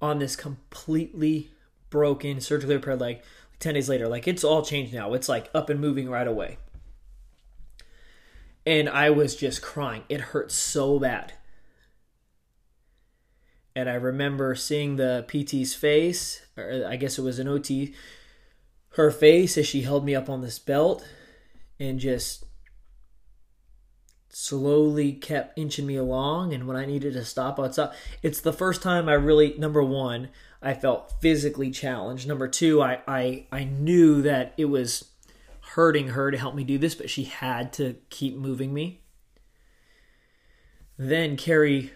on 0.00 0.18
this 0.18 0.36
completely 0.36 1.50
broken 1.90 2.40
surgically 2.40 2.76
repaired 2.76 3.00
leg 3.00 3.22
10 3.58 3.74
days 3.74 3.88
later. 3.88 4.08
Like 4.08 4.26
it's 4.26 4.44
all 4.44 4.64
changed 4.64 4.94
now. 4.94 5.12
It's 5.12 5.28
like 5.28 5.50
up 5.54 5.68
and 5.68 5.80
moving 5.80 6.08
right 6.08 6.26
away. 6.26 6.58
And 8.64 8.88
I 8.88 9.10
was 9.10 9.36
just 9.36 9.62
crying. 9.62 10.04
It 10.08 10.20
hurt 10.20 10.52
so 10.52 10.98
bad. 10.98 11.34
And 13.74 13.88
I 13.88 13.94
remember 13.94 14.54
seeing 14.54 14.96
the 14.96 15.24
PT's 15.28 15.74
face, 15.74 16.42
or 16.56 16.84
I 16.86 16.96
guess 16.96 17.18
it 17.18 17.22
was 17.22 17.38
an 17.38 17.48
OT, 17.48 17.94
her 18.94 19.10
face 19.10 19.56
as 19.56 19.66
she 19.66 19.82
held 19.82 20.04
me 20.04 20.14
up 20.14 20.28
on 20.28 20.40
this 20.40 20.58
belt 20.58 21.06
and 21.80 21.98
just 21.98 22.44
slowly 24.28 25.12
kept 25.12 25.58
inching 25.58 25.86
me 25.86 25.96
along 25.96 26.54
and 26.54 26.68
when 26.68 26.76
i 26.76 26.84
needed 26.84 27.14
to 27.14 27.24
stop 27.24 27.58
i'd 27.58 27.72
stop 27.72 27.92
it's 28.22 28.40
the 28.40 28.52
first 28.52 28.80
time 28.80 29.08
i 29.08 29.12
really 29.12 29.56
number 29.58 29.82
one 29.82 30.28
i 30.62 30.72
felt 30.72 31.20
physically 31.20 31.68
challenged 31.70 32.28
number 32.28 32.46
two 32.46 32.80
i 32.80 33.00
i, 33.08 33.46
I 33.50 33.64
knew 33.64 34.22
that 34.22 34.54
it 34.56 34.66
was 34.66 35.10
hurting 35.72 36.08
her 36.08 36.30
to 36.30 36.38
help 36.38 36.54
me 36.54 36.62
do 36.62 36.78
this 36.78 36.94
but 36.94 37.10
she 37.10 37.24
had 37.24 37.72
to 37.74 37.96
keep 38.08 38.36
moving 38.36 38.72
me 38.72 39.02
then 40.96 41.36
carrie 41.36 41.90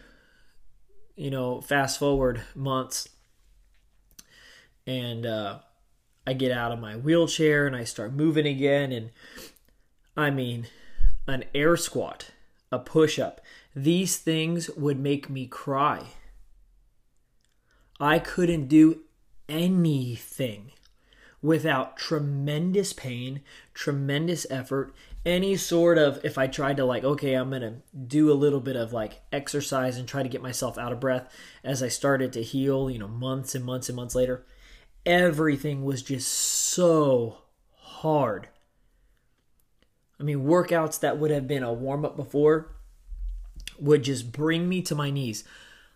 you 1.14 1.30
know 1.30 1.60
fast 1.60 2.00
forward 2.00 2.42
months 2.56 3.08
and 4.88 5.24
uh 5.24 5.60
I 6.26 6.32
get 6.32 6.52
out 6.52 6.72
of 6.72 6.80
my 6.80 6.96
wheelchair 6.96 7.66
and 7.66 7.76
I 7.76 7.84
start 7.84 8.14
moving 8.14 8.46
again. 8.46 8.92
And 8.92 9.10
I 10.16 10.30
mean, 10.30 10.66
an 11.26 11.44
air 11.54 11.76
squat, 11.76 12.30
a 12.70 12.78
push 12.78 13.18
up, 13.18 13.40
these 13.74 14.16
things 14.16 14.70
would 14.70 14.98
make 14.98 15.28
me 15.28 15.46
cry. 15.46 16.06
I 17.98 18.18
couldn't 18.18 18.68
do 18.68 19.00
anything 19.48 20.72
without 21.42 21.96
tremendous 21.96 22.92
pain, 22.92 23.42
tremendous 23.74 24.46
effort, 24.50 24.94
any 25.26 25.56
sort 25.56 25.98
of 25.98 26.24
if 26.24 26.38
I 26.38 26.46
tried 26.46 26.76
to 26.78 26.84
like 26.84 27.04
okay, 27.04 27.34
I'm 27.34 27.50
to 27.50 27.76
do 28.06 28.30
a 28.30 28.34
little 28.34 28.60
bit 28.60 28.76
of 28.76 28.92
like 28.92 29.22
exercise 29.32 29.96
and 29.96 30.06
try 30.06 30.22
to 30.22 30.28
get 30.28 30.42
myself 30.42 30.78
out 30.78 30.92
of 30.92 31.00
breath 31.00 31.28
as 31.62 31.82
I 31.82 31.88
started 31.88 32.32
to 32.34 32.42
heal, 32.42 32.90
you 32.90 32.98
know, 32.98 33.08
months 33.08 33.54
and 33.54 33.64
months 33.64 33.88
and 33.88 33.96
months 33.96 34.14
later 34.14 34.44
everything 35.06 35.84
was 35.84 36.02
just 36.02 36.28
so 36.28 37.38
hard. 37.76 38.48
I 40.24 40.26
mean, 40.26 40.44
workouts 40.44 41.00
that 41.00 41.18
would 41.18 41.30
have 41.30 41.46
been 41.46 41.62
a 41.62 41.70
warm 41.70 42.02
up 42.02 42.16
before 42.16 42.74
would 43.78 44.04
just 44.04 44.32
bring 44.32 44.70
me 44.70 44.80
to 44.80 44.94
my 44.94 45.10
knees. 45.10 45.44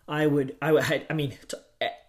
I 0.07 0.27
would, 0.27 0.55
I 0.61 0.71
would, 0.71 1.07
I 1.09 1.13
mean, 1.13 1.33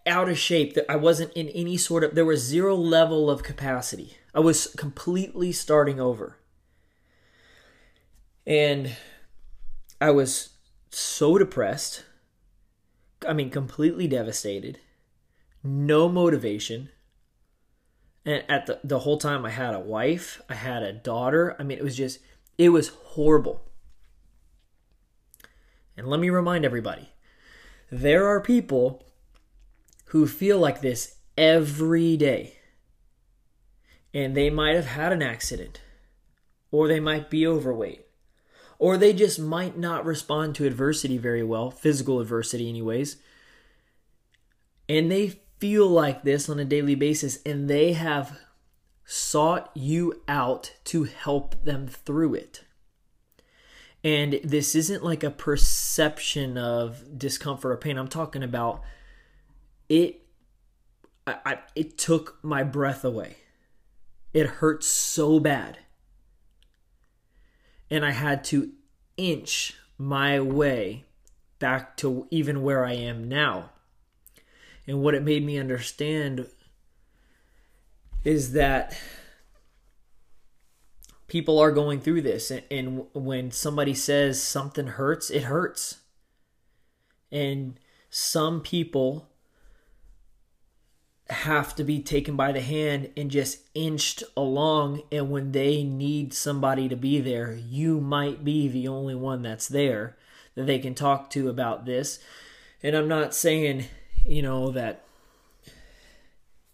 out 0.05 0.29
of 0.29 0.37
shape. 0.37 0.75
That 0.75 0.85
I 0.91 0.97
wasn't 0.97 1.33
in 1.33 1.49
any 1.49 1.79
sort 1.79 2.05
of. 2.05 2.15
There 2.15 2.27
was 2.27 2.43
zero 2.43 2.77
level 2.77 3.31
of 3.31 3.43
capacity. 3.43 4.19
I 4.35 4.41
was 4.41 4.67
completely 4.77 5.51
starting 5.51 5.99
over, 5.99 6.37
and 8.47 8.95
I 9.99 10.11
was 10.11 10.51
so 10.91 11.39
depressed. 11.39 12.05
I 13.27 13.33
mean, 13.33 13.49
completely 13.49 14.07
devastated 14.07 14.79
no 15.63 16.07
motivation. 16.09 16.91
And 18.25 18.45
at 18.49 18.67
the, 18.67 18.81
the 18.85 19.01
whole 19.01 19.19
time, 19.19 19.47
I 19.47 19.51
had 19.51 19.75
a 19.75 19.81
wife, 19.81 20.43
I 20.49 20.55
had 20.55 20.83
a 20.83 20.93
daughter. 20.93 21.57
I 21.59 21.63
mean, 21.63 21.79
it 21.79 21.85
was 21.85 21.97
just, 21.97 22.19
it 22.59 22.69
was 22.69 22.89
horrible. 22.89 23.63
And 25.97 26.09
let 26.09 26.21
me 26.21 26.31
remind 26.31 26.65
everybody 26.65 27.11
there 27.91 28.27
are 28.27 28.41
people 28.41 29.05
who 30.07 30.27
feel 30.27 30.59
like 30.59 30.81
this 30.81 31.17
every 31.37 32.17
day. 32.17 32.57
And 34.13 34.37
they 34.37 34.51
might 34.51 34.75
have 34.75 34.87
had 34.87 35.13
an 35.13 35.23
accident, 35.23 35.81
or 36.71 36.89
they 36.89 37.01
might 37.01 37.31
be 37.31 37.47
overweight, 37.47 38.07
or 38.79 38.97
they 38.97 39.13
just 39.13 39.39
might 39.39 39.79
not 39.79 40.05
respond 40.05 40.57
to 40.57 40.67
adversity 40.67 41.17
very 41.17 41.45
well, 41.45 41.71
physical 41.71 42.21
adversity, 42.21 42.69
anyways. 42.69 43.19
And 44.89 45.13
they 45.13 45.41
feel 45.61 45.87
like 45.87 46.23
this 46.23 46.49
on 46.49 46.59
a 46.59 46.65
daily 46.65 46.95
basis 46.95 47.39
and 47.45 47.69
they 47.69 47.93
have 47.93 48.39
sought 49.05 49.71
you 49.75 50.23
out 50.27 50.75
to 50.85 51.05
help 51.05 51.65
them 51.65 51.87
through 51.87 52.35
it. 52.35 52.65
And 54.03 54.41
this 54.43 54.75
isn't 54.75 55.05
like 55.05 55.23
a 55.23 55.31
perception 55.31 56.57
of 56.57 57.19
discomfort 57.19 57.73
or 57.73 57.77
pain. 57.77 57.99
I'm 57.99 58.09
talking 58.09 58.43
about 58.43 58.83
it 59.89 60.23
I, 61.27 61.37
I 61.45 61.59
it 61.75 61.99
took 61.99 62.39
my 62.43 62.63
breath 62.63 63.05
away. 63.05 63.37
It 64.33 64.47
hurt 64.47 64.85
so 64.85 65.41
bad. 65.41 65.79
And 67.91 68.05
I 68.05 68.13
had 68.13 68.45
to 68.45 68.71
inch 69.17 69.75
my 69.99 70.41
way 70.41 71.05
back 71.59 71.97
to 71.99 72.27
even 72.31 72.63
where 72.63 72.85
I 72.85 72.93
am 72.93 73.29
now. 73.29 73.71
And 74.87 75.03
what 75.03 75.15
it 75.15 75.23
made 75.23 75.45
me 75.45 75.59
understand 75.59 76.47
is 78.25 78.53
that 78.53 78.99
people 81.31 81.59
are 81.59 81.71
going 81.71 82.01
through 82.01 82.23
this. 82.23 82.51
And, 82.71 83.07
when 83.15 83.51
somebody 83.51 83.95
says 83.95 84.43
something 84.43 84.89
hurts, 84.89 85.31
it 85.31 85.45
hurts. 85.45 85.99
And 87.33 87.79
some 88.11 88.61
people 88.61 89.29
have 91.31 91.77
to 91.77 91.85
be 91.85 92.03
taken 92.03 92.35
by 92.35 92.51
the 92.51 92.61
hand 92.61 93.11
and 93.17 93.31
just 93.31 93.61
inched 93.75 94.25
along. 94.37 95.03
And 95.13 95.31
when 95.31 95.53
they 95.53 95.85
need 95.85 96.35
somebody 96.35 96.89
to 96.89 96.97
be 96.97 97.21
there, 97.21 97.55
you 97.55 98.01
might 98.01 98.45
be 98.45 98.67
the 98.67 98.89
only 98.89 99.15
one 99.15 99.43
that's 99.43 99.69
there 99.69 100.17
that 100.57 100.67
they 100.67 100.81
can 100.81 100.95
talk 100.95 101.31
to 101.31 101.49
about 101.49 101.87
this. 101.87 102.19
And 102.83 102.97
I'm 102.97 103.09
not 103.09 103.35
saying 103.35 103.85
you 104.25 104.43
know, 104.43 104.71
that 104.71 105.05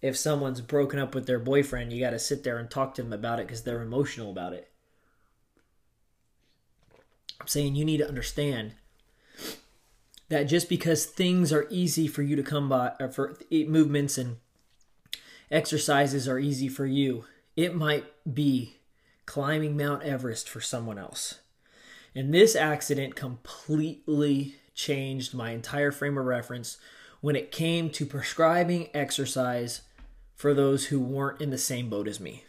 if 0.03 0.17
someone's 0.17 0.61
broken 0.61 0.99
up 0.99 1.15
with 1.15 1.27
their 1.27 1.39
boyfriend, 1.39 1.93
you 1.93 2.01
got 2.01 2.11
to 2.11 2.19
sit 2.19 2.45
there 2.45 2.59
and 2.59 2.71
talk 2.71 2.95
to 2.95 3.03
them 3.03 3.13
about 3.13 3.41
it 3.41 3.47
because 3.47 3.63
they're 3.63 3.83
emotional 3.83 4.31
about 4.31 4.53
it. 4.53 4.71
I'm 7.41 7.47
saying 7.47 7.75
you 7.75 7.85
need 7.85 7.99
to 7.99 8.09
understand 8.09 8.75
that 10.29 10.45
just 10.45 10.69
because 10.69 11.07
things 11.07 11.53
are 11.53 11.67
easy 11.71 12.09
for 12.09 12.23
you 12.23 12.37
to 12.37 12.43
come 12.43 12.69
by, 12.69 12.93
or 12.99 13.09
for 13.11 13.39
movements 13.51 14.19
and 14.19 14.37
exercises 15.51 16.29
are 16.29 16.39
easy 16.39 16.69
for 16.69 16.87
you, 16.87 17.25
it 17.55 17.75
might 17.75 18.05
be 18.33 18.77
climbing 19.25 19.77
Mount 19.77 20.03
Everest 20.03 20.49
for 20.49 20.61
someone 20.61 20.99
else. 20.99 21.41
And 22.15 22.33
this 22.33 22.57
accident 22.57 23.15
completely 23.15 24.57
changed 24.75 25.35
my 25.35 25.51
entire 25.51 25.93
frame 25.93 26.19
of 26.19 26.25
reference 26.25 26.79
when 27.21 27.37
it 27.37 27.53
came 27.53 27.91
to 27.91 28.07
prescribing 28.07 28.89
exercise 28.95 29.83
for 30.35 30.53
those 30.55 30.87
who 30.87 31.01
weren't 31.01 31.41
in 31.41 31.51
the 31.51 31.59
same 31.59 31.89
boat 31.89 32.09
as 32.09 32.21
me. 32.21 32.45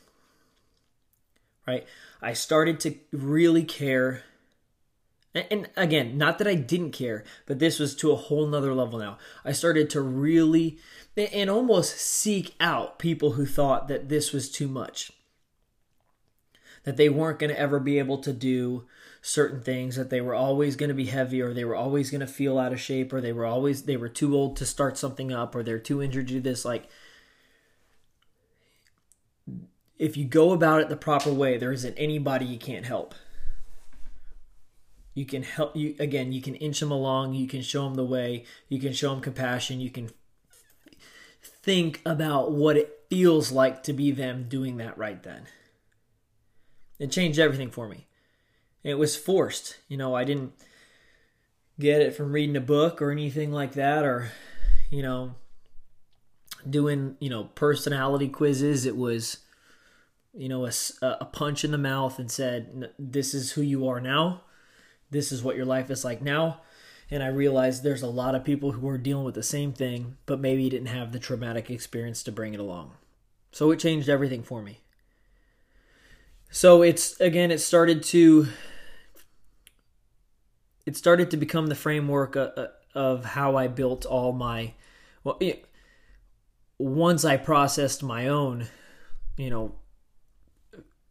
Right? 1.65 1.85
I 2.21 2.33
started 2.33 2.79
to 2.81 2.95
really 3.11 3.63
care 3.63 4.23
and 5.49 5.69
again, 5.75 6.17
not 6.17 6.37
that 6.37 6.47
I 6.47 6.55
didn't 6.55 6.91
care, 6.91 7.23
but 7.45 7.59
this 7.59 7.79
was 7.79 7.95
to 7.97 8.11
a 8.11 8.15
whole 8.15 8.47
nother 8.47 8.73
level 8.73 8.99
now. 8.99 9.17
I 9.45 9.51
started 9.51 9.89
to 9.91 10.01
really 10.01 10.79
and 11.15 11.49
almost 11.49 11.97
seek 11.97 12.55
out 12.59 12.99
people 12.99 13.31
who 13.31 13.45
thought 13.45 13.87
that 13.87 14.09
this 14.09 14.31
was 14.31 14.49
too 14.49 14.67
much. 14.67 15.11
That 16.83 16.97
they 16.97 17.09
weren't 17.09 17.39
going 17.39 17.49
to 17.49 17.59
ever 17.59 17.79
be 17.79 17.99
able 17.99 18.19
to 18.19 18.33
do 18.33 18.85
certain 19.27 19.59
things, 19.61 19.97
that 19.97 20.09
they 20.09 20.21
were 20.21 20.33
always 20.33 20.77
going 20.77 20.87
to 20.87 20.95
be 20.95 21.07
heavy 21.07 21.41
or 21.41 21.53
they 21.53 21.65
were 21.65 21.75
always 21.75 22.09
going 22.09 22.21
to 22.21 22.27
feel 22.27 22.57
out 22.57 22.71
of 22.71 22.79
shape 22.79 23.11
or 23.11 23.19
they 23.19 23.33
were 23.33 23.45
always 23.45 23.83
they 23.83 23.97
were 23.97 24.07
too 24.07 24.33
old 24.33 24.55
to 24.55 24.65
start 24.65 24.97
something 24.97 25.33
up 25.33 25.53
or 25.53 25.63
they're 25.63 25.77
too 25.77 26.01
injured 26.01 26.27
to 26.27 26.35
do 26.35 26.39
this 26.39 26.63
like 26.63 26.87
if 29.99 30.15
you 30.15 30.23
go 30.23 30.53
about 30.53 30.79
it 30.79 30.89
the 30.89 30.95
proper 30.95 31.33
way, 31.33 31.57
there 31.57 31.73
isn't 31.73 31.95
anybody 31.97 32.45
you 32.45 32.59
can't 32.59 32.85
help. 32.85 33.15
You 35.13 35.25
can 35.25 35.43
help 35.43 35.75
you 35.75 35.95
again 35.99 36.31
you 36.31 36.41
can 36.41 36.55
inch 36.55 36.79
them 36.79 36.91
along 36.91 37.33
you 37.33 37.47
can 37.47 37.63
show 37.63 37.83
them 37.85 37.95
the 37.95 38.05
way 38.05 38.45
you 38.69 38.79
can 38.79 38.93
show 38.93 39.09
them 39.09 39.19
compassion 39.19 39.79
you 39.79 39.89
can 39.89 40.11
think 41.41 42.01
about 42.05 42.51
what 42.51 42.77
it 42.77 43.05
feels 43.09 43.51
like 43.51 43.81
to 43.83 43.93
be 43.93 44.11
them 44.11 44.45
doing 44.47 44.77
that 44.77 44.95
right 44.95 45.23
then. 45.23 45.47
It 46.99 47.11
changed 47.11 47.39
everything 47.39 47.71
for 47.71 47.89
me 47.89 48.06
it 48.87 48.97
was 48.97 49.15
forced 49.15 49.77
you 49.87 49.97
know 49.97 50.15
i 50.15 50.23
didn't 50.23 50.53
get 51.79 52.01
it 52.01 52.15
from 52.15 52.31
reading 52.31 52.55
a 52.55 52.61
book 52.61 53.01
or 53.01 53.11
anything 53.11 53.51
like 53.51 53.73
that 53.73 54.03
or 54.03 54.31
you 54.89 55.01
know 55.01 55.35
doing 56.67 57.15
you 57.19 57.29
know 57.29 57.45
personality 57.55 58.27
quizzes 58.27 58.85
it 58.85 58.97
was 58.97 59.37
you 60.33 60.49
know 60.49 60.65
a, 60.65 60.71
a 61.01 61.25
punch 61.25 61.63
in 61.63 61.71
the 61.71 61.77
mouth 61.77 62.19
and 62.19 62.31
said 62.31 62.89
this 62.97 63.33
is 63.33 63.51
who 63.51 63.61
you 63.61 63.87
are 63.87 64.01
now 64.01 64.41
this 65.09 65.31
is 65.31 65.43
what 65.43 65.55
your 65.55 65.65
life 65.65 65.89
is 65.89 66.03
like 66.03 66.21
now. 66.21 66.61
And 67.09 67.23
I 67.23 67.27
realized 67.27 67.83
there's 67.83 68.01
a 68.01 68.07
lot 68.07 68.35
of 68.35 68.43
people 68.43 68.73
who 68.73 68.87
are 68.89 68.97
dealing 68.97 69.23
with 69.23 69.35
the 69.35 69.43
same 69.43 69.71
thing, 69.71 70.17
but 70.25 70.39
maybe 70.39 70.69
didn't 70.69 70.87
have 70.87 71.11
the 71.11 71.19
traumatic 71.19 71.69
experience 71.69 72.21
to 72.23 72.31
bring 72.31 72.53
it 72.53 72.59
along. 72.59 72.91
So 73.51 73.71
it 73.71 73.79
changed 73.79 74.09
everything 74.09 74.43
for 74.43 74.61
me. 74.61 74.81
So 76.49 76.81
it's 76.81 77.19
again, 77.21 77.51
it 77.51 77.59
started 77.59 78.03
to 78.03 78.47
it 80.87 80.95
started 80.95 81.29
to 81.31 81.37
become 81.37 81.67
the 81.67 81.75
framework 81.75 82.37
of, 82.37 82.53
uh, 82.57 82.61
uh, 82.61 82.67
of 82.95 83.25
how 83.25 83.57
I 83.57 83.67
built 83.67 84.05
all 84.05 84.31
my 84.31 84.73
well. 85.23 85.37
Once 86.79 87.25
I 87.25 87.35
processed 87.35 88.01
my 88.01 88.27
own, 88.29 88.67
you 89.35 89.49
know, 89.49 89.75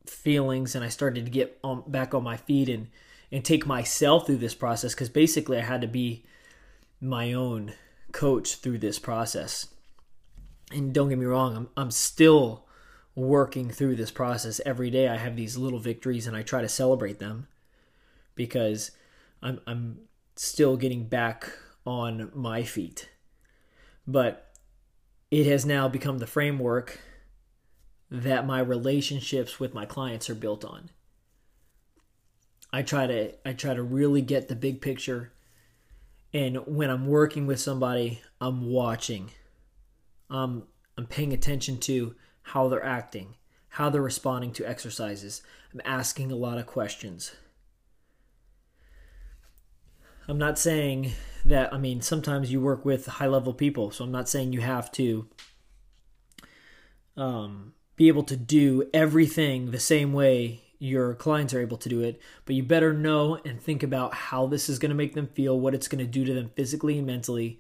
feelings, 0.07 0.75
and 0.75 0.83
I 0.83 0.89
started 0.89 1.27
to 1.27 1.31
get 1.31 1.59
on, 1.63 1.85
back 1.87 2.15
on 2.15 2.25
my 2.25 2.39
feet 2.39 2.71
and 2.71 2.89
and 3.31 3.45
take 3.45 3.67
myself 3.67 4.27
through 4.27 4.39
this 4.39 4.55
process 4.55 4.95
because 4.95 5.11
basically 5.11 5.59
I 5.59 5.63
had 5.63 5.83
to 5.83 5.89
be 5.89 6.25
my 6.99 7.35
own 7.35 7.75
coach 8.13 8.55
through 8.55 8.79
this 8.79 8.99
process. 8.99 9.67
And 10.73 10.95
don't 10.95 11.11
get 11.11 11.19
me 11.19 11.27
wrong, 11.27 11.55
I'm 11.55 11.69
I'm 11.77 11.91
still 11.91 12.65
working 13.15 13.69
through 13.71 13.97
this 13.97 14.11
process 14.11 14.59
every 14.65 14.91
day. 14.91 15.09
I 15.09 15.17
have 15.17 15.37
these 15.37 15.59
little 15.59 15.81
victories 15.81 16.27
and 16.27 16.35
I 16.35 16.41
try 16.41 16.63
to 16.63 16.69
celebrate 16.69 17.19
them 17.19 17.49
because 18.35 18.93
I'm 19.47 19.61
I'm 19.67 19.99
still 20.35 20.77
getting 20.77 21.05
back 21.07 21.53
on 21.87 22.33
my 22.35 22.65
feet. 22.65 23.09
But 24.07 24.53
it 25.31 25.47
has 25.47 25.65
now 25.65 25.89
become 25.89 26.19
the 26.19 26.27
framework 26.27 27.01
that 28.11 28.47
my 28.47 28.59
relationships 28.59 29.61
with 29.61 29.73
my 29.73 29.87
clients 29.87 30.29
are 30.29 30.35
built 30.35 30.65
on. 30.65 30.91
I 32.73 32.83
try 32.83 33.07
to 33.07 33.49
I 33.49 33.53
try 33.53 33.73
to 33.75 33.83
really 33.83 34.21
get 34.21 34.49
the 34.49 34.57
big 34.57 34.81
picture. 34.81 35.33
And 36.35 36.57
when 36.67 36.91
I'm 36.91 37.07
working 37.07 37.47
with 37.47 37.61
somebody, 37.61 38.21
I'm 38.41 38.69
watching. 38.69 39.31
Um, 40.29 40.65
I'm 40.99 41.07
paying 41.07 41.33
attention 41.33 41.79
to 41.81 42.17
how 42.43 42.69
they're 42.69 42.85
acting, 42.85 43.37
how 43.69 43.91
they're 43.91 44.03
responding 44.03 44.53
to 44.55 44.69
exercises. 44.69 45.43
I'm 45.73 45.81
asking 45.85 46.33
a 46.33 46.37
lot 46.37 46.59
of 46.59 46.67
questions. 46.67 47.37
I'm 50.29 50.39
not 50.39 50.59
saying 50.59 51.13
that, 51.45 51.73
I 51.73 51.79
mean, 51.79 52.01
sometimes 52.01 52.51
you 52.51 52.61
work 52.61 52.85
with 52.85 53.07
high 53.07 53.29
level 53.29 53.55
people, 53.55 53.91
so 53.91 54.05
I'm 54.05 54.13
not 54.13 54.29
saying 54.29 54.53
you 54.53 54.61
have 54.61 54.91
to 54.93 55.29
um, 57.17 57.75
be 57.95 58.09
able 58.09 58.25
to 58.25 58.37
do 58.37 58.91
everything 58.93 59.71
the 59.71 59.79
same 59.79 60.13
way 60.13 60.63
your 60.79 61.15
clients 61.15 61.55
are 61.55 61.61
able 61.61 61.79
to 61.79 61.89
do 61.89 62.03
it, 62.03 62.21
but 62.45 62.55
you 62.55 62.63
better 62.63 62.93
know 62.93 63.37
and 63.45 63.61
think 63.61 63.83
about 63.83 64.13
how 64.13 64.47
this 64.47 64.69
is 64.69 64.79
going 64.79 64.91
to 64.91 64.97
make 64.97 65.15
them 65.15 65.29
feel, 65.29 65.59
what 65.59 65.75
it's 65.75 65.89
going 65.89 66.05
to 66.05 66.11
do 66.11 66.25
to 66.25 66.35
them 66.35 66.51
physically 66.55 66.99
and 66.99 67.07
mentally, 67.07 67.59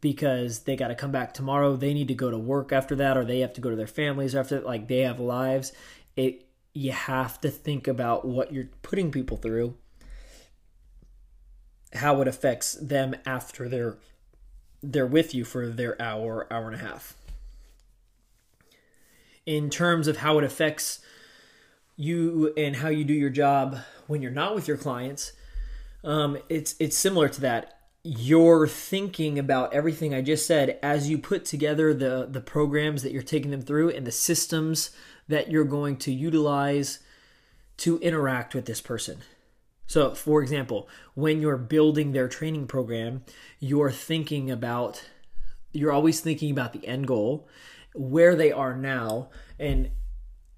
because 0.00 0.60
they 0.60 0.76
got 0.76 0.88
to 0.88 0.94
come 0.94 1.10
back 1.10 1.34
tomorrow. 1.34 1.74
They 1.74 1.94
need 1.94 2.08
to 2.08 2.14
go 2.14 2.30
to 2.30 2.38
work 2.38 2.70
after 2.70 2.94
that, 2.96 3.16
or 3.16 3.24
they 3.24 3.40
have 3.40 3.54
to 3.54 3.60
go 3.60 3.70
to 3.70 3.76
their 3.76 3.88
families 3.88 4.34
after 4.34 4.60
like 4.60 4.86
they 4.86 5.00
have 5.00 5.18
lives. 5.18 5.72
It 6.16 6.46
you 6.74 6.92
have 6.92 7.40
to 7.40 7.50
think 7.50 7.88
about 7.88 8.24
what 8.24 8.52
you're 8.52 8.68
putting 8.82 9.10
people 9.10 9.36
through, 9.36 9.74
how 11.94 12.20
it 12.20 12.28
affects 12.28 12.74
them 12.74 13.14
after 13.24 13.68
they're 13.68 13.96
they're 14.82 15.06
with 15.06 15.34
you 15.34 15.44
for 15.44 15.68
their 15.68 16.00
hour, 16.00 16.46
hour 16.52 16.66
and 16.66 16.76
a 16.76 16.84
half. 16.84 17.14
In 19.44 19.70
terms 19.70 20.06
of 20.06 20.18
how 20.18 20.38
it 20.38 20.44
affects 20.44 21.00
you 21.96 22.52
and 22.56 22.76
how 22.76 22.88
you 22.88 23.04
do 23.04 23.12
your 23.12 23.30
job 23.30 23.78
when 24.06 24.22
you're 24.22 24.30
not 24.30 24.54
with 24.54 24.68
your 24.68 24.76
clients, 24.76 25.32
um, 26.04 26.38
it's 26.48 26.74
it's 26.78 26.96
similar 26.96 27.28
to 27.28 27.40
that. 27.40 27.78
You're 28.04 28.68
thinking 28.68 29.38
about 29.38 29.74
everything 29.74 30.14
I 30.14 30.22
just 30.22 30.46
said 30.46 30.78
as 30.82 31.10
you 31.10 31.18
put 31.18 31.44
together 31.44 31.92
the 31.92 32.28
the 32.30 32.40
programs 32.40 33.02
that 33.02 33.12
you're 33.12 33.22
taking 33.22 33.50
them 33.50 33.62
through 33.62 33.90
and 33.90 34.06
the 34.06 34.12
systems 34.12 34.90
that 35.26 35.50
you're 35.50 35.64
going 35.64 35.96
to 35.98 36.12
utilize 36.12 37.00
to 37.78 37.98
interact 37.98 38.54
with 38.54 38.66
this 38.66 38.80
person. 38.80 39.18
So, 39.88 40.14
for 40.14 40.42
example, 40.42 40.88
when 41.14 41.40
you're 41.40 41.56
building 41.56 42.12
their 42.12 42.28
training 42.28 42.66
program, 42.66 43.24
you're 43.58 43.90
thinking 43.90 44.50
about 44.50 45.02
you're 45.72 45.92
always 45.92 46.20
thinking 46.20 46.50
about 46.50 46.72
the 46.72 46.86
end 46.86 47.06
goal, 47.06 47.48
where 47.94 48.36
they 48.36 48.52
are 48.52 48.76
now, 48.76 49.30
and 49.58 49.90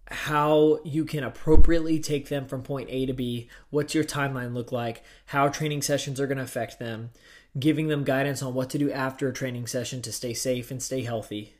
how 0.06 0.80
you 0.84 1.04
can 1.04 1.22
appropriately 1.22 2.00
take 2.00 2.28
them 2.28 2.46
from 2.46 2.62
point 2.62 2.88
A 2.90 3.06
to 3.06 3.12
B, 3.12 3.48
what's 3.70 3.94
your 3.94 4.04
timeline 4.04 4.52
look 4.52 4.72
like, 4.72 5.04
how 5.26 5.48
training 5.48 5.82
sessions 5.82 6.20
are 6.20 6.26
going 6.26 6.38
to 6.38 6.44
affect 6.44 6.78
them, 6.78 7.10
giving 7.58 7.86
them 7.86 8.02
guidance 8.02 8.42
on 8.42 8.54
what 8.54 8.70
to 8.70 8.78
do 8.78 8.90
after 8.90 9.28
a 9.28 9.32
training 9.32 9.68
session 9.68 10.02
to 10.02 10.12
stay 10.12 10.34
safe 10.34 10.70
and 10.70 10.82
stay 10.82 11.02
healthy. 11.02 11.54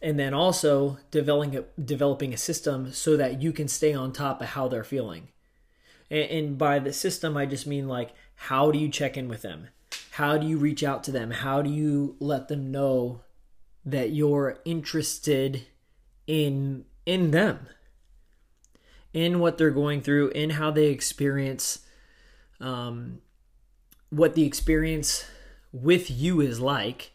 And 0.00 0.18
then 0.18 0.34
also 0.34 0.98
developing 1.12 1.56
a, 1.56 1.64
developing 1.80 2.34
a 2.34 2.36
system 2.36 2.92
so 2.92 3.16
that 3.16 3.40
you 3.40 3.52
can 3.52 3.68
stay 3.68 3.94
on 3.94 4.12
top 4.12 4.40
of 4.40 4.48
how 4.48 4.66
they're 4.66 4.82
feeling. 4.82 5.28
And, 6.12 6.58
by 6.58 6.78
the 6.78 6.92
system, 6.92 7.38
I 7.38 7.46
just 7.46 7.66
mean 7.66 7.88
like, 7.88 8.10
how 8.34 8.70
do 8.70 8.78
you 8.78 8.90
check 8.90 9.16
in 9.16 9.28
with 9.28 9.40
them? 9.40 9.68
How 10.12 10.36
do 10.36 10.46
you 10.46 10.58
reach 10.58 10.84
out 10.84 11.02
to 11.04 11.10
them? 11.10 11.30
How 11.30 11.62
do 11.62 11.70
you 11.70 12.16
let 12.20 12.48
them 12.48 12.70
know 12.70 13.22
that 13.84 14.10
you're 14.10 14.58
interested 14.66 15.66
in 16.26 16.84
in 17.06 17.30
them, 17.30 17.66
in 19.12 19.40
what 19.40 19.58
they're 19.58 19.70
going 19.70 20.02
through, 20.02 20.28
in 20.28 20.50
how 20.50 20.70
they 20.70 20.86
experience 20.86 21.80
um, 22.60 23.22
what 24.10 24.34
the 24.34 24.44
experience 24.44 25.24
with 25.72 26.10
you 26.10 26.40
is 26.40 26.60
like. 26.60 27.12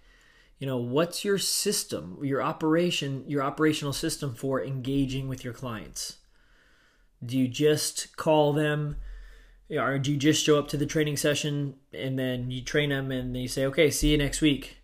You 0.59 0.65
know, 0.65 0.77
what's 0.77 1.23
your 1.23 1.37
system, 1.37 2.17
your 2.23 2.41
operation, 2.41 3.23
your 3.27 3.43
operational 3.43 3.93
system 3.93 4.33
for 4.33 4.61
engaging 4.63 5.27
with 5.27 5.43
your 5.43 5.53
clients? 5.53 6.17
Do 7.25 7.37
you 7.37 7.47
just 7.47 8.15
call 8.17 8.53
them? 8.53 8.97
Or 9.69 9.99
do 9.99 10.11
you 10.11 10.17
just 10.17 10.45
show 10.45 10.57
up 10.57 10.67
to 10.69 10.77
the 10.77 10.85
training 10.85 11.17
session 11.17 11.75
and 11.93 12.17
then 12.17 12.51
you 12.51 12.61
train 12.61 12.89
them 12.89 13.11
and 13.11 13.35
they 13.35 13.47
say, 13.47 13.65
okay, 13.65 13.91
see 13.91 14.11
you 14.11 14.17
next 14.17 14.41
week? 14.41 14.77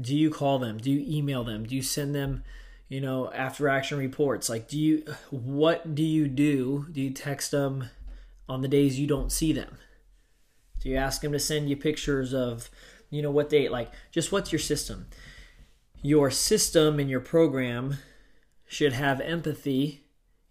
Do 0.00 0.16
you 0.16 0.30
call 0.30 0.58
them? 0.58 0.78
Do 0.78 0.90
you 0.90 1.04
email 1.18 1.44
them? 1.44 1.66
Do 1.66 1.74
you 1.74 1.82
send 1.82 2.14
them, 2.14 2.44
you 2.88 3.00
know, 3.00 3.32
after 3.32 3.68
action 3.68 3.98
reports? 3.98 4.48
Like, 4.48 4.68
do 4.68 4.78
you, 4.78 5.04
what 5.30 5.94
do 5.94 6.02
you 6.02 6.28
do? 6.28 6.86
Do 6.92 7.00
you 7.00 7.10
text 7.10 7.50
them 7.50 7.90
on 8.48 8.60
the 8.60 8.68
days 8.68 9.00
you 9.00 9.06
don't 9.06 9.32
see 9.32 9.52
them? 9.52 9.78
Do 10.80 10.88
you 10.88 10.96
ask 10.96 11.20
them 11.20 11.32
to 11.32 11.38
send 11.38 11.68
you 11.68 11.76
pictures 11.76 12.32
of, 12.32 12.70
you 13.10 13.22
know, 13.22 13.30
what 13.30 13.50
they 13.50 13.68
like? 13.68 13.92
Just 14.10 14.32
what's 14.32 14.52
your 14.52 14.58
system? 14.58 15.06
Your 16.00 16.30
system 16.30 16.98
and 16.98 17.10
your 17.10 17.20
program 17.20 17.98
should 18.66 18.92
have 18.92 19.20
empathy 19.20 20.04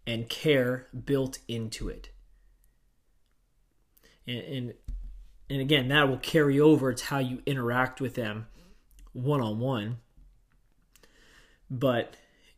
and 0.05 0.29
care 0.29 0.87
built 1.05 1.39
into 1.47 1.89
it. 1.89 2.09
And, 4.27 4.39
and, 4.39 4.73
and 5.49 5.61
again, 5.61 5.87
that 5.89 6.07
will 6.07 6.17
carry 6.17 6.59
over. 6.59 6.93
to 6.93 7.05
how 7.05 7.19
you 7.19 7.41
interact 7.45 8.01
with 8.01 8.15
them 8.15 8.47
one 9.13 9.41
on 9.41 9.59
one. 9.59 9.97
But 11.69 12.15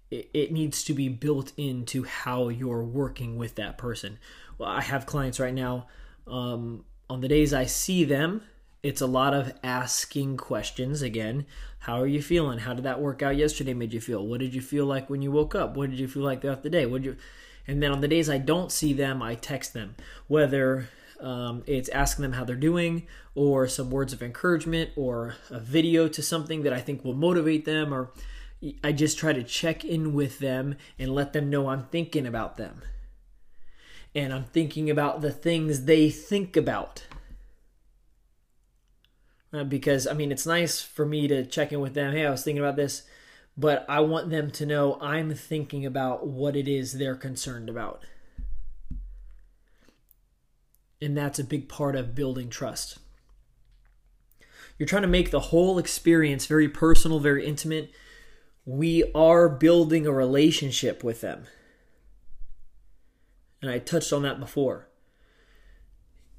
it, 0.09 0.29
it 0.33 0.51
needs 0.51 0.83
to 0.85 0.93
be 0.93 1.09
built 1.09 1.53
into 1.57 2.03
how 2.03 2.49
you're 2.49 2.83
working 2.83 3.37
with 3.37 3.55
that 3.55 3.77
person. 3.77 4.19
Well, 4.57 4.69
I 4.69 4.81
have 4.81 5.05
clients 5.05 5.39
right 5.39 5.53
now. 5.53 5.87
Um, 6.27 6.85
on 7.09 7.21
the 7.21 7.27
days 7.27 7.53
I 7.53 7.65
see 7.65 8.03
them, 8.03 8.43
it's 8.81 9.01
a 9.01 9.07
lot 9.07 9.33
of 9.33 9.53
asking 9.63 10.37
questions 10.37 11.01
again. 11.01 11.45
How 11.83 11.99
are 11.99 12.07
you 12.07 12.21
feeling? 12.21 12.59
How 12.59 12.73
did 12.73 12.85
that 12.85 13.01
work 13.01 13.21
out 13.21 13.35
yesterday 13.35 13.73
made 13.73 13.91
you 13.91 13.99
feel? 13.99 14.25
What 14.25 14.39
did 14.39 14.55
you 14.55 14.61
feel 14.61 14.85
like 14.85 15.09
when 15.09 15.21
you 15.21 15.33
woke 15.33 15.53
up? 15.53 15.75
What 15.75 15.89
did 15.89 15.99
you 15.99 16.07
feel 16.07 16.23
like 16.23 16.39
throughout 16.39 16.63
the 16.63 16.69
day? 16.69 16.85
What 16.85 17.03
you 17.03 17.17
and 17.67 17.83
then 17.83 17.91
on 17.91 17.99
the 17.99 18.07
days 18.07 18.29
I 18.29 18.37
don't 18.37 18.71
see 18.71 18.93
them, 18.93 19.21
I 19.21 19.35
text 19.35 19.73
them. 19.73 19.95
Whether 20.27 20.87
um, 21.19 21.61
it's 21.67 21.89
asking 21.89 22.23
them 22.23 22.33
how 22.33 22.45
they're 22.45 22.55
doing, 22.55 23.05
or 23.35 23.67
some 23.67 23.91
words 23.91 24.13
of 24.13 24.23
encouragement, 24.23 24.91
or 24.95 25.35
a 25.49 25.59
video 25.59 26.07
to 26.07 26.21
something 26.21 26.63
that 26.63 26.71
I 26.71 26.79
think 26.79 27.03
will 27.03 27.15
motivate 27.15 27.65
them, 27.65 27.93
or 27.93 28.11
I 28.81 28.93
just 28.93 29.17
try 29.17 29.33
to 29.33 29.43
check 29.43 29.83
in 29.83 30.13
with 30.13 30.39
them 30.39 30.75
and 30.97 31.13
let 31.13 31.33
them 31.33 31.49
know 31.49 31.67
I'm 31.67 31.83
thinking 31.87 32.25
about 32.25 32.55
them. 32.55 32.81
And 34.15 34.33
I'm 34.33 34.45
thinking 34.45 34.89
about 34.89 35.19
the 35.19 35.31
things 35.31 35.83
they 35.83 36.09
think 36.09 36.55
about. 36.55 37.03
Uh, 39.53 39.63
because, 39.63 40.07
I 40.07 40.13
mean, 40.13 40.31
it's 40.31 40.47
nice 40.47 40.81
for 40.81 41.05
me 41.05 41.27
to 41.27 41.45
check 41.45 41.71
in 41.71 41.79
with 41.79 41.93
them. 41.93 42.13
Hey, 42.13 42.25
I 42.25 42.31
was 42.31 42.43
thinking 42.43 42.63
about 42.63 42.75
this, 42.75 43.03
but 43.55 43.85
I 43.87 43.99
want 43.99 44.31
them 44.31 44.49
to 44.51 44.65
know 44.65 44.97
I'm 44.99 45.35
thinking 45.35 45.85
about 45.85 46.25
what 46.25 46.55
it 46.55 46.67
is 46.67 46.93
they're 46.93 47.15
concerned 47.15 47.69
about. 47.69 48.03
And 50.99 51.15
that's 51.15 51.37
a 51.37 51.43
big 51.43 51.69
part 51.69 51.95
of 51.95 52.15
building 52.15 52.49
trust. 52.49 52.97
You're 54.79 54.87
trying 54.87 55.03
to 55.03 55.07
make 55.07 55.29
the 55.29 55.39
whole 55.39 55.77
experience 55.77 56.47
very 56.47 56.67
personal, 56.67 57.19
very 57.19 57.45
intimate. 57.45 57.91
We 58.65 59.11
are 59.13 59.47
building 59.49 60.07
a 60.07 60.11
relationship 60.11 61.03
with 61.03 61.21
them. 61.21 61.45
And 63.61 63.69
I 63.69 63.77
touched 63.77 64.11
on 64.11 64.23
that 64.23 64.39
before. 64.39 64.89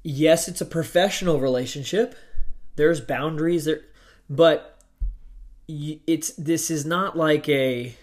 Yes, 0.03 0.47
it's 0.47 0.61
a 0.61 0.65
professional 0.65 1.39
relationship. 1.39 2.15
There's 2.75 3.01
boundaries 3.01 3.65
there, 3.65 3.81
but 4.29 4.79
it's 5.67 6.31
this 6.33 6.69
is 6.69 6.85
not 6.85 7.17
like 7.17 7.49
a 7.49 7.95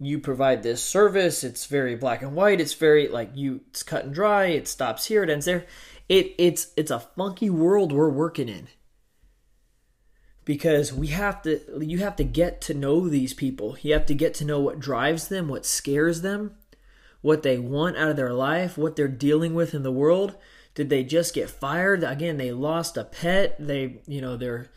you 0.00 0.18
provide 0.18 0.62
this 0.62 0.82
service 0.82 1.42
it's 1.42 1.64
very 1.64 1.96
black 1.96 2.20
and 2.20 2.34
white 2.34 2.60
it's 2.60 2.74
very 2.74 3.08
like 3.08 3.30
you 3.34 3.62
it's 3.70 3.82
cut 3.82 4.04
and 4.04 4.14
dry 4.14 4.46
it 4.46 4.68
stops 4.68 5.06
here 5.06 5.22
it 5.22 5.30
ends 5.30 5.46
there. 5.46 5.64
It 6.08 6.34
it's 6.38 6.72
it's 6.76 6.90
a 6.90 7.00
funky 7.00 7.50
world 7.50 7.92
we're 7.92 8.08
working 8.08 8.48
in. 8.48 8.68
Because 10.44 10.92
we 10.92 11.08
have 11.08 11.42
to 11.42 11.60
you 11.84 11.98
have 11.98 12.16
to 12.16 12.24
get 12.24 12.60
to 12.62 12.74
know 12.74 13.08
these 13.08 13.34
people. 13.34 13.76
You 13.82 13.92
have 13.92 14.06
to 14.06 14.14
get 14.14 14.32
to 14.34 14.46
know 14.46 14.60
what 14.60 14.80
drives 14.80 15.28
them 15.28 15.48
what 15.48 15.66
scares 15.66 16.22
them 16.22 16.54
what 17.20 17.42
they 17.42 17.58
want 17.58 17.96
out 17.96 18.10
of 18.10 18.16
their 18.16 18.32
life 18.32 18.78
what 18.78 18.94
they're 18.94 19.08
dealing 19.08 19.52
with 19.52 19.74
in 19.74 19.82
the 19.82 19.92
world 19.92 20.36
did 20.74 20.90
they 20.90 21.02
just 21.02 21.34
get 21.34 21.50
fired 21.50 22.04
again 22.04 22.36
they 22.36 22.52
lost 22.52 22.96
a 22.96 23.04
pet 23.04 23.56
they 23.58 24.00
you 24.06 24.20
know 24.20 24.36
they're 24.36 24.68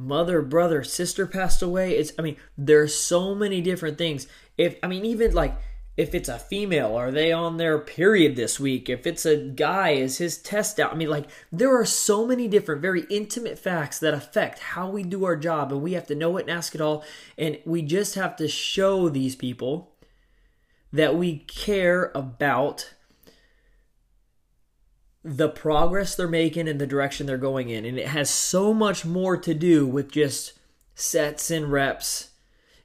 mother, 0.00 0.40
brother, 0.42 0.82
sister 0.82 1.26
passed 1.26 1.62
away. 1.62 1.92
It's 1.96 2.12
I 2.18 2.22
mean, 2.22 2.36
there's 2.56 2.94
so 2.94 3.34
many 3.34 3.60
different 3.60 3.98
things. 3.98 4.26
If 4.56 4.76
I 4.82 4.86
mean 4.86 5.04
even 5.04 5.32
like 5.32 5.56
if 5.96 6.14
it's 6.14 6.28
a 6.28 6.38
female, 6.38 6.96
are 6.96 7.10
they 7.10 7.30
on 7.30 7.58
their 7.58 7.78
period 7.78 8.34
this 8.34 8.58
week? 8.58 8.88
If 8.88 9.06
it's 9.06 9.26
a 9.26 9.36
guy, 9.36 9.90
is 9.90 10.16
his 10.16 10.38
test 10.38 10.80
out? 10.80 10.92
I 10.92 10.94
mean, 10.94 11.10
like, 11.10 11.26
there 11.52 11.78
are 11.78 11.84
so 11.84 12.26
many 12.26 12.48
different, 12.48 12.80
very 12.80 13.02
intimate 13.10 13.58
facts 13.58 13.98
that 13.98 14.14
affect 14.14 14.60
how 14.60 14.88
we 14.88 15.02
do 15.02 15.24
our 15.24 15.36
job, 15.36 15.72
and 15.72 15.82
we 15.82 15.92
have 15.92 16.06
to 16.06 16.14
know 16.14 16.38
it 16.38 16.42
and 16.42 16.50
ask 16.50 16.74
it 16.74 16.80
all. 16.80 17.04
And 17.36 17.58
we 17.66 17.82
just 17.82 18.14
have 18.14 18.34
to 18.36 18.48
show 18.48 19.10
these 19.10 19.36
people 19.36 19.92
that 20.90 21.16
we 21.16 21.38
care 21.40 22.12
about 22.14 22.94
the 25.22 25.48
progress 25.48 26.14
they're 26.14 26.28
making 26.28 26.68
and 26.68 26.80
the 26.80 26.86
direction 26.86 27.26
they're 27.26 27.36
going 27.36 27.68
in. 27.68 27.84
And 27.84 27.98
it 27.98 28.08
has 28.08 28.30
so 28.30 28.72
much 28.72 29.04
more 29.04 29.36
to 29.36 29.54
do 29.54 29.86
with 29.86 30.10
just 30.10 30.54
sets 30.94 31.50
and 31.50 31.70
reps 31.70 32.30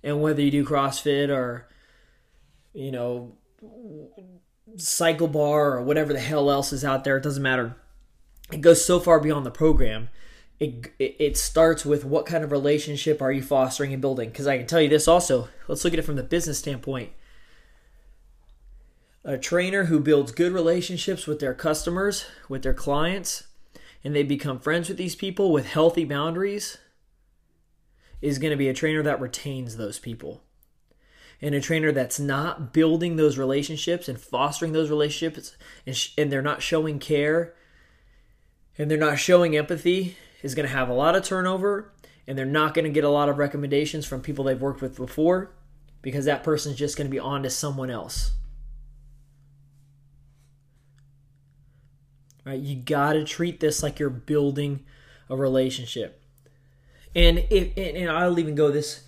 and 0.04 0.22
whether 0.22 0.42
you 0.42 0.52
do 0.52 0.66
CrossFit 0.66 1.30
or, 1.30 1.68
you 2.74 2.92
know, 2.92 3.38
cycle 4.78 5.28
bar 5.28 5.74
or 5.74 5.82
whatever 5.82 6.14
the 6.14 6.20
hell 6.20 6.52
else 6.52 6.74
is 6.74 6.84
out 6.84 7.04
there. 7.04 7.18
It 7.18 7.24
doesn't 7.24 7.42
matter. 7.42 7.76
It 8.52 8.62
goes 8.62 8.84
so 8.84 9.00
far 9.00 9.20
beyond 9.20 9.46
the 9.46 9.52
program. 9.52 10.10
It, 10.60 10.94
it, 11.00 11.36
starts 11.36 11.86
with 11.86 12.06
what 12.06 12.26
kind 12.26 12.42
of 12.42 12.52
relationship 12.52 13.22
are 13.22 13.32
you 13.32 13.42
fostering 13.42 13.92
and 13.92 14.02
building? 14.02 14.30
Because 14.30 14.48
I 14.48 14.58
can 14.58 14.68
tell 14.68 14.80
you 14.80 14.88
this 14.88 15.06
also. 15.06 15.50
Let's 15.68 15.84
look 15.84 15.92
at 15.92 16.00
it 16.00 16.06
from 16.06 16.16
the 16.16 16.24
business 16.24 16.60
standpoint 16.60 17.12
a 19.26 19.40
trainer 19.40 19.86
who 19.86 20.00
builds 20.00 20.32
good 20.32 20.54
relationships 20.54 21.26
with 21.26 21.40
their 21.40 21.56
customers, 21.56 22.26
with 22.48 22.62
their 22.62 22.76
clients, 22.76 23.48
and 24.04 24.16
they 24.16 24.22
become 24.22 24.60
friends 24.60 24.88
with 24.88 25.00
these 25.00 25.16
people 25.16 25.52
with 25.52 25.66
healthy 25.66 26.06
boundaries 26.06 26.78
is 28.22 28.38
going 28.38 28.52
to 28.52 28.58
be 28.58 28.70
a 28.70 28.74
trainer 28.74 29.02
that 29.02 29.20
retains 29.20 29.78
those 29.78 29.98
people. 29.98 30.44
And 31.42 31.56
a 31.56 31.60
trainer 31.60 31.92
that's 31.92 32.20
not 32.20 32.72
building 32.72 33.16
those 33.16 33.38
relationships 33.38 34.08
and 34.08 34.20
fostering 34.20 34.74
those 34.74 34.92
relationships 34.92 35.58
and, 35.88 35.98
sh- 35.98 36.14
and 36.18 36.32
they're 36.32 36.42
not 36.42 36.62
showing 36.62 37.00
care 37.00 37.56
and 38.78 38.90
they're 38.90 38.98
not 38.98 39.20
showing 39.20 39.58
empathy 39.58 40.18
is 40.44 40.56
going 40.56 40.68
to 40.68 40.74
have 40.74 40.88
a 40.88 40.94
lot 40.94 41.16
of 41.16 41.24
turnover 41.24 41.92
and 42.28 42.38
they're 42.38 42.46
not 42.46 42.74
going 42.74 42.86
to 42.86 42.92
get 42.92 43.04
a 43.04 43.10
lot 43.10 43.28
of 43.28 43.38
recommendations 43.38 44.06
from 44.06 44.22
people 44.22 44.46
they've 44.46 44.62
worked 44.62 44.82
with 44.82 44.96
before 44.96 45.52
because 46.02 46.26
that 46.26 46.44
person's 46.44 46.78
just 46.78 46.96
going 46.96 47.08
to 47.08 47.12
be 47.12 47.20
on 47.20 47.44
to 47.44 47.50
someone 47.50 47.90
else. 47.90 48.32
Right? 52.46 52.60
You 52.60 52.76
got 52.76 53.14
to 53.14 53.24
treat 53.24 53.60
this 53.60 53.84
like 53.84 54.00
you're 54.00 54.10
building 54.10 54.86
a 55.30 55.36
relationship. 55.36 56.22
And 57.16 57.46
if 57.50 57.78
and 57.78 58.10
I'll 58.10 58.38
even 58.40 58.56
go 58.56 58.72
this 58.72 59.02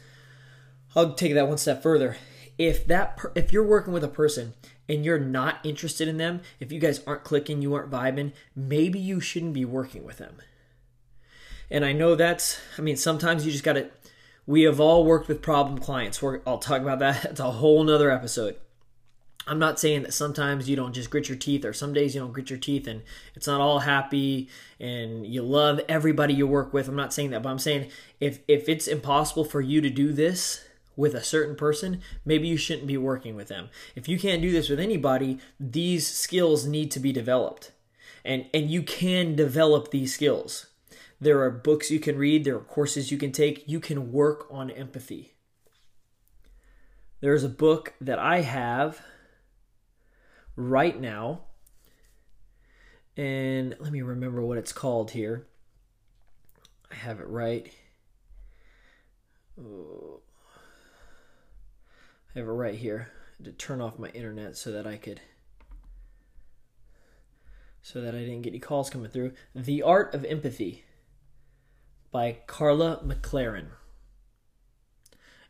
I'll 0.95 1.13
take 1.13 1.35
that 1.35 1.47
one 1.47 1.57
step 1.57 1.83
further. 1.83 2.17
If 2.57 2.87
that 2.87 3.19
if 3.35 3.53
you're 3.53 3.67
working 3.67 3.93
with 3.93 4.03
a 4.03 4.09
person 4.09 4.53
and 4.89 5.05
you're 5.05 5.19
not 5.19 5.59
interested 5.63 6.07
in 6.07 6.17
them, 6.17 6.41
if 6.59 6.71
you 6.71 6.79
guys 6.79 7.01
aren't 7.05 7.23
clicking, 7.23 7.61
you 7.61 7.75
aren't 7.75 7.91
vibing, 7.91 8.31
maybe 8.55 8.97
you 8.97 9.19
shouldn't 9.19 9.53
be 9.53 9.65
working 9.65 10.03
with 10.03 10.17
them. 10.17 10.37
And 11.69 11.85
I 11.85 11.91
know 11.91 12.15
that's 12.15 12.59
I 12.77 12.81
mean 12.81 12.97
sometimes 12.97 13.45
you 13.45 13.51
just 13.51 13.63
got 13.63 13.73
to 13.73 13.89
we 14.47 14.63
have 14.63 14.79
all 14.79 15.05
worked 15.05 15.27
with 15.27 15.41
problem 15.41 15.77
clients. 15.77 16.21
We're, 16.21 16.39
I'll 16.47 16.57
talk 16.57 16.81
about 16.81 16.99
that. 16.99 17.25
It's 17.31 17.39
a 17.39 17.51
whole 17.51 17.83
nother 17.83 18.09
episode. 18.09 18.55
I'm 19.47 19.59
not 19.59 19.79
saying 19.79 20.03
that 20.03 20.13
sometimes 20.13 20.69
you 20.69 20.75
don't 20.75 20.93
just 20.93 21.09
grit 21.09 21.29
your 21.29 21.37
teeth 21.37 21.63
or 21.63 21.73
some 21.73 21.93
days 21.93 22.13
you 22.13 22.21
don't 22.21 22.33
grit 22.33 22.49
your 22.49 22.59
teeth 22.59 22.85
and 22.85 23.01
it's 23.33 23.47
not 23.47 23.61
all 23.61 23.79
happy 23.79 24.49
and 24.79 25.25
you 25.25 25.41
love 25.41 25.79
everybody 25.87 26.33
you 26.33 26.45
work 26.45 26.73
with. 26.73 26.87
I'm 26.87 26.95
not 26.95 27.13
saying 27.13 27.31
that, 27.31 27.41
but 27.41 27.49
I'm 27.49 27.59
saying 27.59 27.89
if 28.19 28.39
if 28.47 28.67
it's 28.67 28.87
impossible 28.87 29.45
for 29.45 29.61
you 29.61 29.79
to 29.81 29.89
do 29.89 30.11
this 30.11 30.65
with 30.97 31.13
a 31.13 31.23
certain 31.23 31.55
person, 31.55 32.01
maybe 32.25 32.47
you 32.47 32.57
shouldn't 32.57 32.87
be 32.87 32.97
working 32.97 33.35
with 33.35 33.47
them. 33.47 33.69
If 33.95 34.09
you 34.09 34.19
can't 34.19 34.41
do 34.41 34.51
this 34.51 34.67
with 34.67 34.79
anybody, 34.79 35.39
these 35.59 36.05
skills 36.05 36.65
need 36.65 36.91
to 36.91 36.99
be 36.99 37.13
developed. 37.13 37.71
And 38.25 38.47
and 38.53 38.69
you 38.69 38.83
can 38.83 39.35
develop 39.35 39.91
these 39.91 40.13
skills. 40.13 40.67
There 41.21 41.41
are 41.41 41.49
books 41.49 41.89
you 41.89 41.99
can 41.99 42.17
read, 42.17 42.43
there 42.43 42.57
are 42.57 42.59
courses 42.59 43.11
you 43.11 43.17
can 43.17 43.31
take. 43.31 43.67
You 43.67 43.79
can 43.79 44.11
work 44.11 44.47
on 44.51 44.69
empathy. 44.69 45.33
There's 47.21 47.43
a 47.43 47.49
book 47.49 47.93
that 47.99 48.19
I 48.19 48.41
have 48.41 49.01
right 50.57 50.99
now. 50.99 51.41
And 53.15 53.75
let 53.79 53.93
me 53.93 54.01
remember 54.01 54.41
what 54.41 54.57
it's 54.57 54.73
called 54.73 55.11
here. 55.11 55.47
I 56.91 56.95
have 56.95 57.19
it 57.19 57.27
right. 57.27 57.71
Oh. 59.59 60.19
I 62.35 62.39
have 62.39 62.47
it 62.47 62.51
right 62.51 62.75
here 62.75 63.09
to 63.43 63.51
turn 63.51 63.81
off 63.81 63.97
my 63.97 64.09
internet 64.09 64.57
so 64.57 64.71
that 64.71 64.85
I 64.85 64.97
could 64.97 65.21
so 67.81 68.01
that 68.01 68.13
I 68.13 68.19
didn't 68.19 68.41
get 68.41 68.49
any 68.49 68.59
calls 68.59 68.89
coming 68.89 69.09
through. 69.09 69.31
The 69.55 69.81
Art 69.81 70.13
of 70.13 70.25
Empathy 70.25 70.83
by 72.11 72.39
Karla 72.45 73.01
McLaren. 73.05 73.67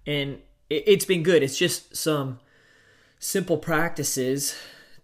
and 0.05 0.41
it's 0.69 1.05
been 1.05 1.23
good. 1.23 1.43
It's 1.43 1.57
just 1.57 1.95
some 1.95 2.39
simple 3.19 3.57
practices 3.57 4.55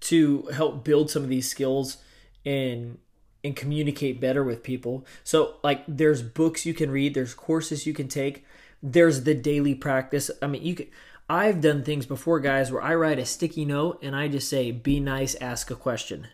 to 0.04 0.44
help 0.54 0.84
build 0.84 1.10
some 1.10 1.24
of 1.24 1.30
these 1.30 1.50
skills 1.50 1.98
and 2.46 2.98
and 3.44 3.56
communicate 3.56 4.22
better 4.22 4.44
with 4.44 4.64
people. 4.64 5.06
So 5.24 5.56
like 5.64 5.84
there's 5.88 6.22
books 6.22 6.66
you 6.66 6.74
can 6.74 6.92
read, 6.92 7.14
there's 7.14 7.34
courses 7.34 7.86
you 7.86 7.94
can 7.94 8.08
take, 8.08 8.46
there's 8.82 9.24
the 9.24 9.34
daily 9.34 9.76
practice. 9.76 10.32
I 10.42 10.48
mean, 10.48 10.64
you 10.64 10.76
can 10.76 10.88
I've 11.30 11.62
done 11.62 11.84
things 11.84 12.06
before 12.06 12.40
guys 12.40 12.72
where 12.72 12.82
I 12.82 12.96
write 12.96 13.20
a 13.20 13.26
sticky 13.26 13.66
note 13.66 14.00
and 14.02 14.16
I 14.16 14.28
just 14.28 14.50
say 14.50 14.72
be 14.72 15.00
nice, 15.00 15.36
ask 15.36 15.72
a 15.72 15.76
question. 15.76 16.28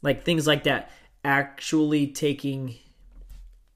Like 0.00 0.24
things 0.24 0.46
like 0.46 0.62
that. 0.64 0.90
Actually 1.24 2.06
taking 2.06 2.76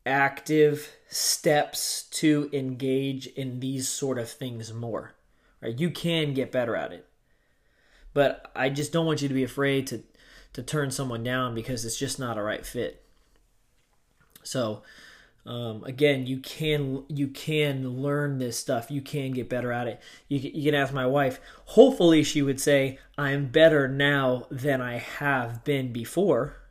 active 0.06 0.88
steps 1.08 2.04
to 2.04 2.48
engage 2.52 3.26
in 3.26 3.58
these 3.58 3.88
sort 3.88 4.18
of 4.18 4.30
things 4.30 4.72
more. 4.72 5.14
Right? 5.60 5.78
You 5.78 5.90
can 5.90 6.32
get 6.32 6.52
better 6.52 6.76
at 6.76 6.92
it. 6.92 7.08
But 8.14 8.50
I 8.54 8.68
just 8.68 8.92
don't 8.92 9.06
want 9.06 9.22
you 9.22 9.28
to 9.28 9.34
be 9.34 9.44
afraid 9.44 9.86
to 9.88 10.02
to 10.52 10.62
turn 10.62 10.90
someone 10.90 11.24
down 11.24 11.54
because 11.54 11.84
it's 11.84 11.98
just 11.98 12.18
not 12.18 12.36
a 12.36 12.42
right 12.42 12.66
fit. 12.66 13.02
So, 14.42 14.82
um, 15.46 15.82
again, 15.84 16.26
you 16.26 16.38
can 16.38 17.04
you 17.08 17.28
can 17.28 17.88
learn 18.02 18.38
this 18.38 18.58
stuff. 18.58 18.90
You 18.90 19.00
can 19.00 19.32
get 19.32 19.48
better 19.48 19.72
at 19.72 19.88
it. 19.88 20.00
You 20.28 20.38
you 20.38 20.70
can 20.70 20.80
ask 20.80 20.92
my 20.92 21.06
wife. 21.06 21.40
Hopefully, 21.66 22.22
she 22.22 22.42
would 22.42 22.60
say, 22.60 22.98
"I'm 23.16 23.46
better 23.46 23.88
now 23.88 24.46
than 24.50 24.80
I 24.80 24.98
have 24.98 25.64
been 25.64 25.92
before." 25.92 26.62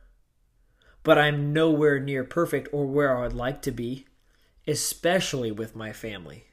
but 1.02 1.18
I'm 1.18 1.52
nowhere 1.52 1.98
near 1.98 2.24
perfect 2.24 2.68
or 2.72 2.86
where 2.86 3.16
I 3.16 3.22
would 3.22 3.32
like 3.32 3.62
to 3.62 3.70
be, 3.70 4.06
especially 4.66 5.50
with 5.50 5.74
my 5.74 5.92
family. 5.92 6.44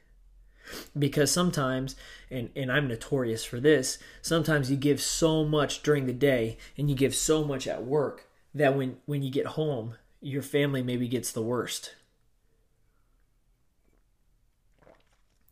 Because 0.98 1.30
sometimes, 1.30 1.96
and, 2.30 2.50
and 2.54 2.70
I'm 2.70 2.88
notorious 2.88 3.44
for 3.44 3.60
this, 3.60 3.98
sometimes 4.22 4.70
you 4.70 4.76
give 4.76 5.00
so 5.00 5.44
much 5.44 5.82
during 5.82 6.06
the 6.06 6.12
day 6.12 6.58
and 6.76 6.88
you 6.88 6.96
give 6.96 7.14
so 7.14 7.44
much 7.44 7.66
at 7.66 7.84
work 7.84 8.28
that 8.54 8.76
when, 8.76 8.98
when 9.06 9.22
you 9.22 9.30
get 9.30 9.46
home, 9.46 9.94
your 10.20 10.42
family 10.42 10.82
maybe 10.82 11.08
gets 11.08 11.32
the 11.32 11.42
worst. 11.42 11.94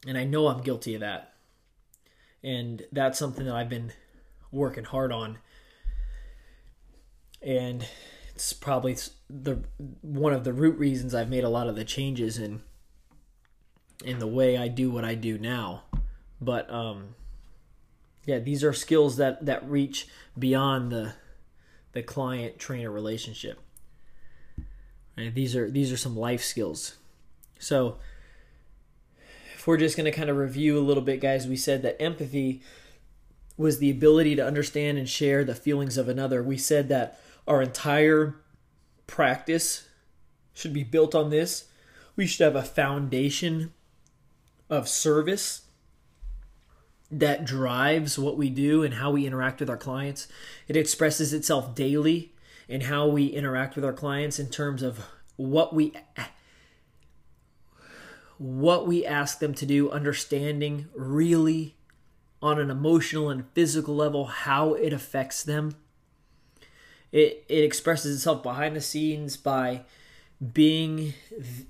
And 0.07 0.16
I 0.16 0.25
know 0.25 0.49
I'm 0.49 0.62
guilty 0.62 0.95
of 0.95 1.01
that. 1.01 1.35
And 2.43 2.85
that's 2.93 3.19
something 3.19 3.47
that 3.47 3.55
I've 3.55 3.69
been 3.69 3.93
working 4.53 4.85
hard 4.85 5.12
on. 5.12 5.39
And 7.43 7.87
it's 8.35 8.53
probably 8.53 8.97
the 9.29 9.64
one 10.01 10.33
of 10.33 10.45
the 10.45 10.53
root 10.53 10.79
reasons 10.79 11.14
I've 11.14 11.31
made 11.31 11.45
a 11.45 11.49
lot 11.49 11.69
of 11.69 11.77
the 11.77 11.85
changes 11.85 12.39
in 12.39 12.62
in 14.05 14.18
the 14.18 14.26
way 14.26 14.57
I 14.57 14.68
do 14.68 14.90
what 14.90 15.05
I 15.05 15.14
do 15.14 15.38
now. 15.38 15.82
But 16.40 16.70
um 16.70 17.14
yeah, 18.24 18.38
these 18.38 18.62
are 18.62 18.72
skills 18.72 19.16
that 19.16 19.46
that 19.46 19.68
reach 19.68 20.09
beyond 20.38 20.92
the 20.92 21.14
the 21.92 22.03
client 22.03 22.59
trainer 22.59 22.90
relationship. 22.90 23.59
These 25.16 25.57
are 25.57 25.70
these 25.70 25.90
are 25.90 25.96
some 25.96 26.16
life 26.16 26.44
skills. 26.44 26.96
So 27.59 27.99
if 29.55 29.66
we're 29.66 29.78
just 29.78 29.96
going 29.96 30.05
to 30.05 30.16
kind 30.16 30.30
of 30.30 30.36
review 30.36 30.78
a 30.78 30.80
little 30.80 31.03
bit 31.03 31.20
guys, 31.20 31.49
we 31.49 31.57
said 31.57 31.82
that 31.82 32.01
empathy 32.01 32.62
was 33.57 33.78
the 33.78 33.90
ability 33.90 34.36
to 34.36 34.46
understand 34.46 34.99
and 34.99 35.09
share 35.09 35.42
the 35.42 35.55
feelings 35.55 35.99
of 35.99 36.09
another. 36.09 36.42
We 36.42 36.57
said 36.57 36.88
that 36.90 37.18
our 37.49 37.61
entire 37.61 38.36
practice 39.09 39.88
should 40.55 40.72
be 40.72 40.84
built 40.84 41.14
on 41.14 41.30
this. 41.30 41.64
We 42.14 42.26
should 42.26 42.44
have 42.44 42.55
a 42.55 42.62
foundation 42.62 43.72
of 44.69 44.89
service 44.89 45.62
that 47.11 47.45
drives 47.45 48.19
what 48.19 48.37
we 48.37 48.51
do 48.51 48.83
and 48.83 48.95
how 48.95 49.11
we 49.11 49.27
interact 49.27 49.61
with 49.61 49.71
our 49.71 49.77
clients. 49.77 50.29
It 50.66 50.77
expresses 50.77 51.33
itself 51.33 51.75
daily 51.75 52.35
in 52.69 52.83
how 52.83 53.07
we 53.07 53.27
interact 53.27 53.77
with 53.77 53.85
our 53.85 53.93
clients 53.93 54.39
in 54.39 54.49
terms 54.49 54.83
of 54.83 55.07
what 55.37 55.75
we 55.75 55.95
what 58.37 58.87
we 58.87 59.05
ask 59.05 59.41
them 59.41 59.53
to 59.53 59.66
do, 59.66 59.91
understanding 59.91 60.87
really 60.95 61.77
on 62.41 62.61
an 62.61 62.71
emotional 62.71 63.31
and 63.31 63.45
physical 63.53 63.97
level 63.97 64.27
how 64.27 64.75
it 64.75 64.93
affects 64.93 65.43
them 65.43 65.75
it, 67.12 67.45
it 67.49 67.64
expresses 67.64 68.16
itself 68.16 68.43
behind 68.43 68.77
the 68.77 68.81
scenes 68.81 69.37
by 69.37 69.83
being 70.53 71.14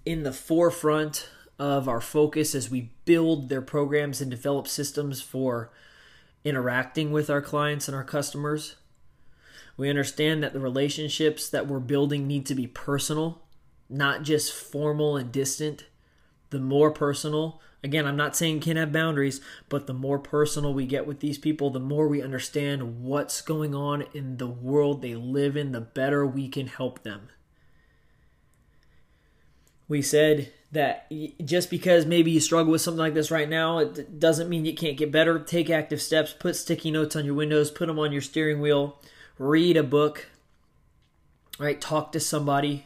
in 0.05 0.25
the 0.25 0.33
forefront 0.33 1.29
of 1.59 1.89
our 1.89 2.01
focus 2.01 2.55
as 2.55 2.71
we 2.71 2.93
build 3.05 3.49
their 3.49 3.63
programs 3.63 4.21
and 4.21 4.31
develop 4.31 4.69
systems 4.69 5.21
for 5.21 5.73
interacting 6.45 7.11
with 7.11 7.29
our 7.29 7.43
clients 7.43 7.89
and 7.89 7.97
our 7.97 8.05
customers. 8.05 8.77
We 9.77 9.91
understand 9.91 10.43
that 10.43 10.53
the 10.53 10.61
relationships 10.61 11.49
that 11.49 11.67
we're 11.67 11.81
building 11.81 12.27
need 12.27 12.47
to 12.47 12.55
be 12.55 12.67
personal, 12.67 13.43
not 13.89 14.23
just 14.23 14.53
formal 14.53 15.17
and 15.17 15.31
distant. 15.33 15.87
The 16.51 16.61
more 16.61 16.91
personal, 16.91 17.61
Again, 17.83 18.07
I'm 18.07 18.17
not 18.17 18.37
saying 18.37 18.61
can 18.61 18.77
have 18.77 18.93
boundaries, 18.93 19.41
but 19.69 19.87
the 19.87 19.95
more 19.95 20.19
personal 20.19 20.75
we 20.75 20.85
get 20.85 21.07
with 21.07 21.21
these 21.21 21.39
people, 21.39 21.71
the 21.71 21.79
more 21.79 22.09
we 22.09 22.21
understand 22.21 23.03
what's 23.03 23.41
going 23.41 23.75
on 23.75 24.03
in 24.13 24.39
the 24.39 24.49
world 24.49 25.01
they 25.01 25.15
live 25.15 25.57
in, 25.57 25.71
the 25.71 25.81
better 25.81 26.27
we 26.27 26.49
can 26.49 26.67
help 26.67 27.05
them. 27.05 27.29
We 29.89 30.03
said 30.03 30.53
that 30.73 31.11
just 31.45 31.71
because 31.71 32.05
maybe 32.05 32.31
you 32.31 32.41
struggle 32.41 32.73
with 32.73 32.83
something 32.83 32.99
like 32.99 33.15
this 33.15 33.31
right 33.31 33.49
now, 33.49 33.79
it 33.79 34.21
doesn't 34.21 34.49
mean 34.49 34.65
you 34.65 34.75
can't 34.75 34.99
get 34.99 35.11
better. 35.11 35.39
Take 35.39 35.71
active 35.71 36.03
steps, 36.03 36.35
put 36.39 36.57
sticky 36.57 36.91
notes 36.91 37.17
on 37.17 37.25
your 37.25 37.35
windows, 37.35 37.71
put 37.71 37.87
them 37.87 37.99
on 37.99 38.13
your 38.13 38.21
steering 38.21 38.61
wheel, 38.61 39.01
read 39.39 39.77
a 39.77 39.83
book, 39.83 40.29
right? 41.59 41.81
Talk 41.81 42.13
to 42.13 42.21
somebody, 42.21 42.85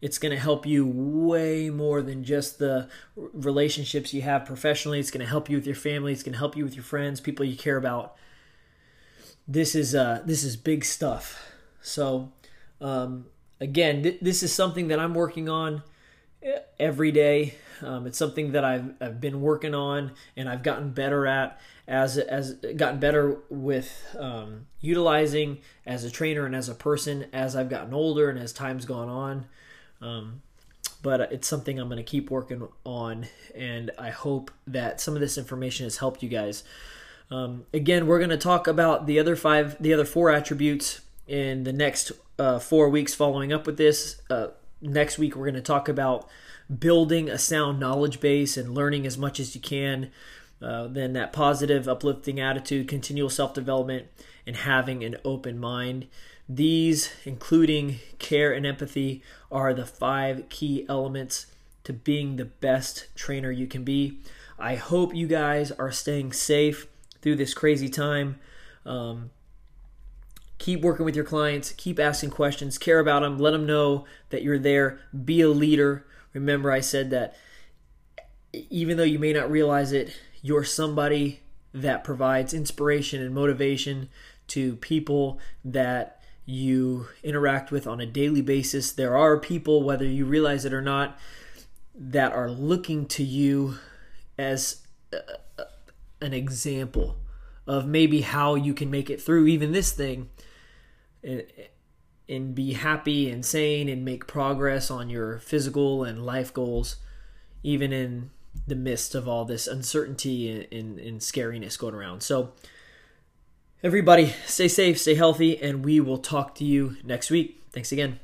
it's 0.00 0.18
going 0.18 0.30
to 0.30 0.38
help 0.38 0.64
you 0.64 0.86
way 0.86 1.70
more 1.70 2.02
than 2.02 2.22
just 2.22 2.58
the 2.58 2.88
relationships 3.16 4.14
you 4.14 4.22
have 4.22 4.44
professionally. 4.44 5.00
It's 5.00 5.10
going 5.10 5.24
to 5.24 5.30
help 5.30 5.50
you 5.50 5.56
with 5.56 5.66
your 5.66 5.74
family. 5.74 6.12
It's 6.12 6.22
going 6.22 6.34
to 6.34 6.38
help 6.38 6.56
you 6.56 6.64
with 6.64 6.74
your 6.74 6.84
friends, 6.84 7.20
people 7.20 7.44
you 7.44 7.56
care 7.56 7.76
about. 7.76 8.14
This 9.48 9.74
is 9.74 9.94
uh, 9.94 10.22
this 10.24 10.44
is 10.44 10.56
big 10.56 10.84
stuff. 10.84 11.52
So, 11.80 12.32
um, 12.80 13.26
again, 13.60 14.02
th- 14.02 14.20
this 14.20 14.42
is 14.42 14.52
something 14.52 14.88
that 14.88 14.98
I'm 14.98 15.14
working 15.14 15.48
on 15.48 15.82
eh, 16.42 16.58
every 16.78 17.12
day. 17.12 17.54
Um, 17.82 18.06
it's 18.06 18.18
something 18.18 18.52
that 18.52 18.64
I've, 18.64 18.92
I've 19.00 19.20
been 19.20 19.40
working 19.40 19.74
on 19.74 20.12
and 20.36 20.48
I've 20.48 20.62
gotten 20.62 20.90
better 20.90 21.26
at 21.26 21.60
as 21.86 22.18
as 22.18 22.54
gotten 22.54 23.00
better 23.00 23.38
with 23.48 24.14
um, 24.18 24.66
utilizing 24.80 25.58
as 25.86 26.04
a 26.04 26.10
trainer 26.10 26.44
and 26.44 26.54
as 26.54 26.68
a 26.68 26.74
person 26.74 27.26
as 27.32 27.56
I've 27.56 27.70
gotten 27.70 27.94
older 27.94 28.28
and 28.28 28.38
as 28.38 28.52
time's 28.52 28.84
gone 28.84 29.08
on. 29.08 29.46
Um, 30.00 30.42
but 31.02 31.20
it's 31.32 31.46
something 31.46 31.78
I'm 31.78 31.88
going 31.88 31.98
to 31.98 32.02
keep 32.02 32.30
working 32.30 32.66
on, 32.84 33.26
and 33.54 33.90
I 33.98 34.10
hope 34.10 34.50
that 34.66 35.00
some 35.00 35.14
of 35.14 35.20
this 35.20 35.38
information 35.38 35.84
has 35.84 35.98
helped 35.98 36.22
you 36.22 36.28
guys. 36.28 36.64
Um, 37.30 37.66
again, 37.72 38.06
we're 38.06 38.18
going 38.18 38.30
to 38.30 38.36
talk 38.36 38.66
about 38.66 39.06
the 39.06 39.18
other 39.18 39.36
five, 39.36 39.80
the 39.80 39.94
other 39.94 40.04
four 40.04 40.30
attributes 40.30 41.00
in 41.28 41.64
the 41.64 41.72
next 41.72 42.10
uh, 42.38 42.58
four 42.58 42.88
weeks 42.88 43.14
following 43.14 43.52
up 43.52 43.66
with 43.66 43.76
this. 43.76 44.20
Uh, 44.30 44.48
next 44.80 45.18
week, 45.18 45.34
we're 45.34 45.46
going 45.46 45.54
to 45.54 45.60
talk 45.60 45.88
about 45.88 46.28
building 46.78 47.28
a 47.28 47.38
sound 47.38 47.80
knowledge 47.80 48.20
base 48.20 48.56
and 48.56 48.74
learning 48.74 49.06
as 49.06 49.18
much 49.18 49.40
as 49.40 49.54
you 49.54 49.60
can. 49.60 50.10
Uh, 50.60 50.88
then 50.88 51.12
that 51.12 51.32
positive, 51.32 51.88
uplifting 51.88 52.40
attitude, 52.40 52.88
continual 52.88 53.30
self 53.30 53.54
development, 53.54 54.06
and 54.46 54.56
having 54.56 55.04
an 55.04 55.16
open 55.24 55.58
mind. 55.58 56.06
These, 56.48 57.12
including 57.24 57.96
care 58.18 58.52
and 58.52 58.66
empathy, 58.66 59.22
are 59.52 59.74
the 59.74 59.86
five 59.86 60.48
key 60.48 60.86
elements 60.88 61.46
to 61.84 61.92
being 61.92 62.36
the 62.36 62.46
best 62.46 63.06
trainer 63.14 63.50
you 63.50 63.66
can 63.66 63.84
be. 63.84 64.18
I 64.58 64.74
hope 64.74 65.14
you 65.14 65.26
guys 65.26 65.70
are 65.72 65.92
staying 65.92 66.32
safe 66.32 66.88
through 67.22 67.36
this 67.36 67.54
crazy 67.54 67.88
time. 67.88 68.40
Um, 68.84 69.30
keep 70.58 70.80
working 70.80 71.04
with 71.04 71.16
your 71.16 71.24
clients, 71.24 71.72
keep 71.72 71.98
asking 71.98 72.30
questions, 72.30 72.78
care 72.78 72.98
about 72.98 73.22
them, 73.22 73.38
let 73.38 73.52
them 73.52 73.66
know 73.66 74.04
that 74.30 74.42
you're 74.42 74.58
there, 74.58 75.00
be 75.24 75.40
a 75.40 75.48
leader. 75.48 76.06
Remember, 76.32 76.70
I 76.70 76.80
said 76.80 77.10
that 77.10 77.36
even 78.52 78.96
though 78.96 79.04
you 79.04 79.18
may 79.18 79.32
not 79.32 79.50
realize 79.50 79.92
it, 79.92 80.16
you're 80.42 80.64
somebody 80.64 81.40
that 81.72 82.04
provides 82.04 82.54
inspiration 82.54 83.22
and 83.22 83.34
motivation 83.34 84.08
to 84.48 84.76
people 84.76 85.38
that 85.64 86.22
you 86.44 87.06
interact 87.22 87.70
with 87.70 87.86
on 87.86 88.00
a 88.00 88.06
daily 88.06 88.40
basis. 88.40 88.90
There 88.90 89.16
are 89.16 89.38
people, 89.38 89.82
whether 89.82 90.06
you 90.06 90.24
realize 90.24 90.64
it 90.64 90.72
or 90.72 90.80
not, 90.80 91.18
that 91.94 92.32
are 92.32 92.50
looking 92.50 93.06
to 93.06 93.22
you 93.22 93.76
as 94.38 94.82
an 96.20 96.32
example 96.32 97.16
of 97.66 97.86
maybe 97.86 98.22
how 98.22 98.54
you 98.54 98.72
can 98.72 98.90
make 98.90 99.10
it 99.10 99.20
through 99.20 99.46
even 99.46 99.72
this 99.72 99.92
thing 99.92 100.30
and, 101.22 102.54
be 102.54 102.74
happy 102.74 103.30
and 103.30 103.44
sane 103.44 103.88
and 103.88 104.04
make 104.04 104.26
progress 104.26 104.90
on 104.90 105.08
your 105.10 105.38
physical 105.38 106.04
and 106.04 106.24
life 106.24 106.52
goals, 106.52 106.96
even 107.62 107.92
in 107.92 108.30
the 108.66 108.76
midst 108.76 109.14
of 109.14 109.26
all 109.26 109.44
this 109.44 109.66
uncertainty 109.66 110.50
and, 110.50 110.72
and, 110.72 110.98
and 110.98 111.20
scariness 111.20 111.78
going 111.78 111.94
around. 111.94 112.22
So, 112.22 112.52
everybody, 113.82 114.34
stay 114.46 114.68
safe, 114.68 114.98
stay 114.98 115.14
healthy, 115.14 115.60
and 115.62 115.84
we 115.84 116.00
will 116.00 116.18
talk 116.18 116.54
to 116.56 116.64
you 116.64 116.96
next 117.02 117.30
week. 117.30 117.62
Thanks 117.72 117.92
again. 117.92 118.20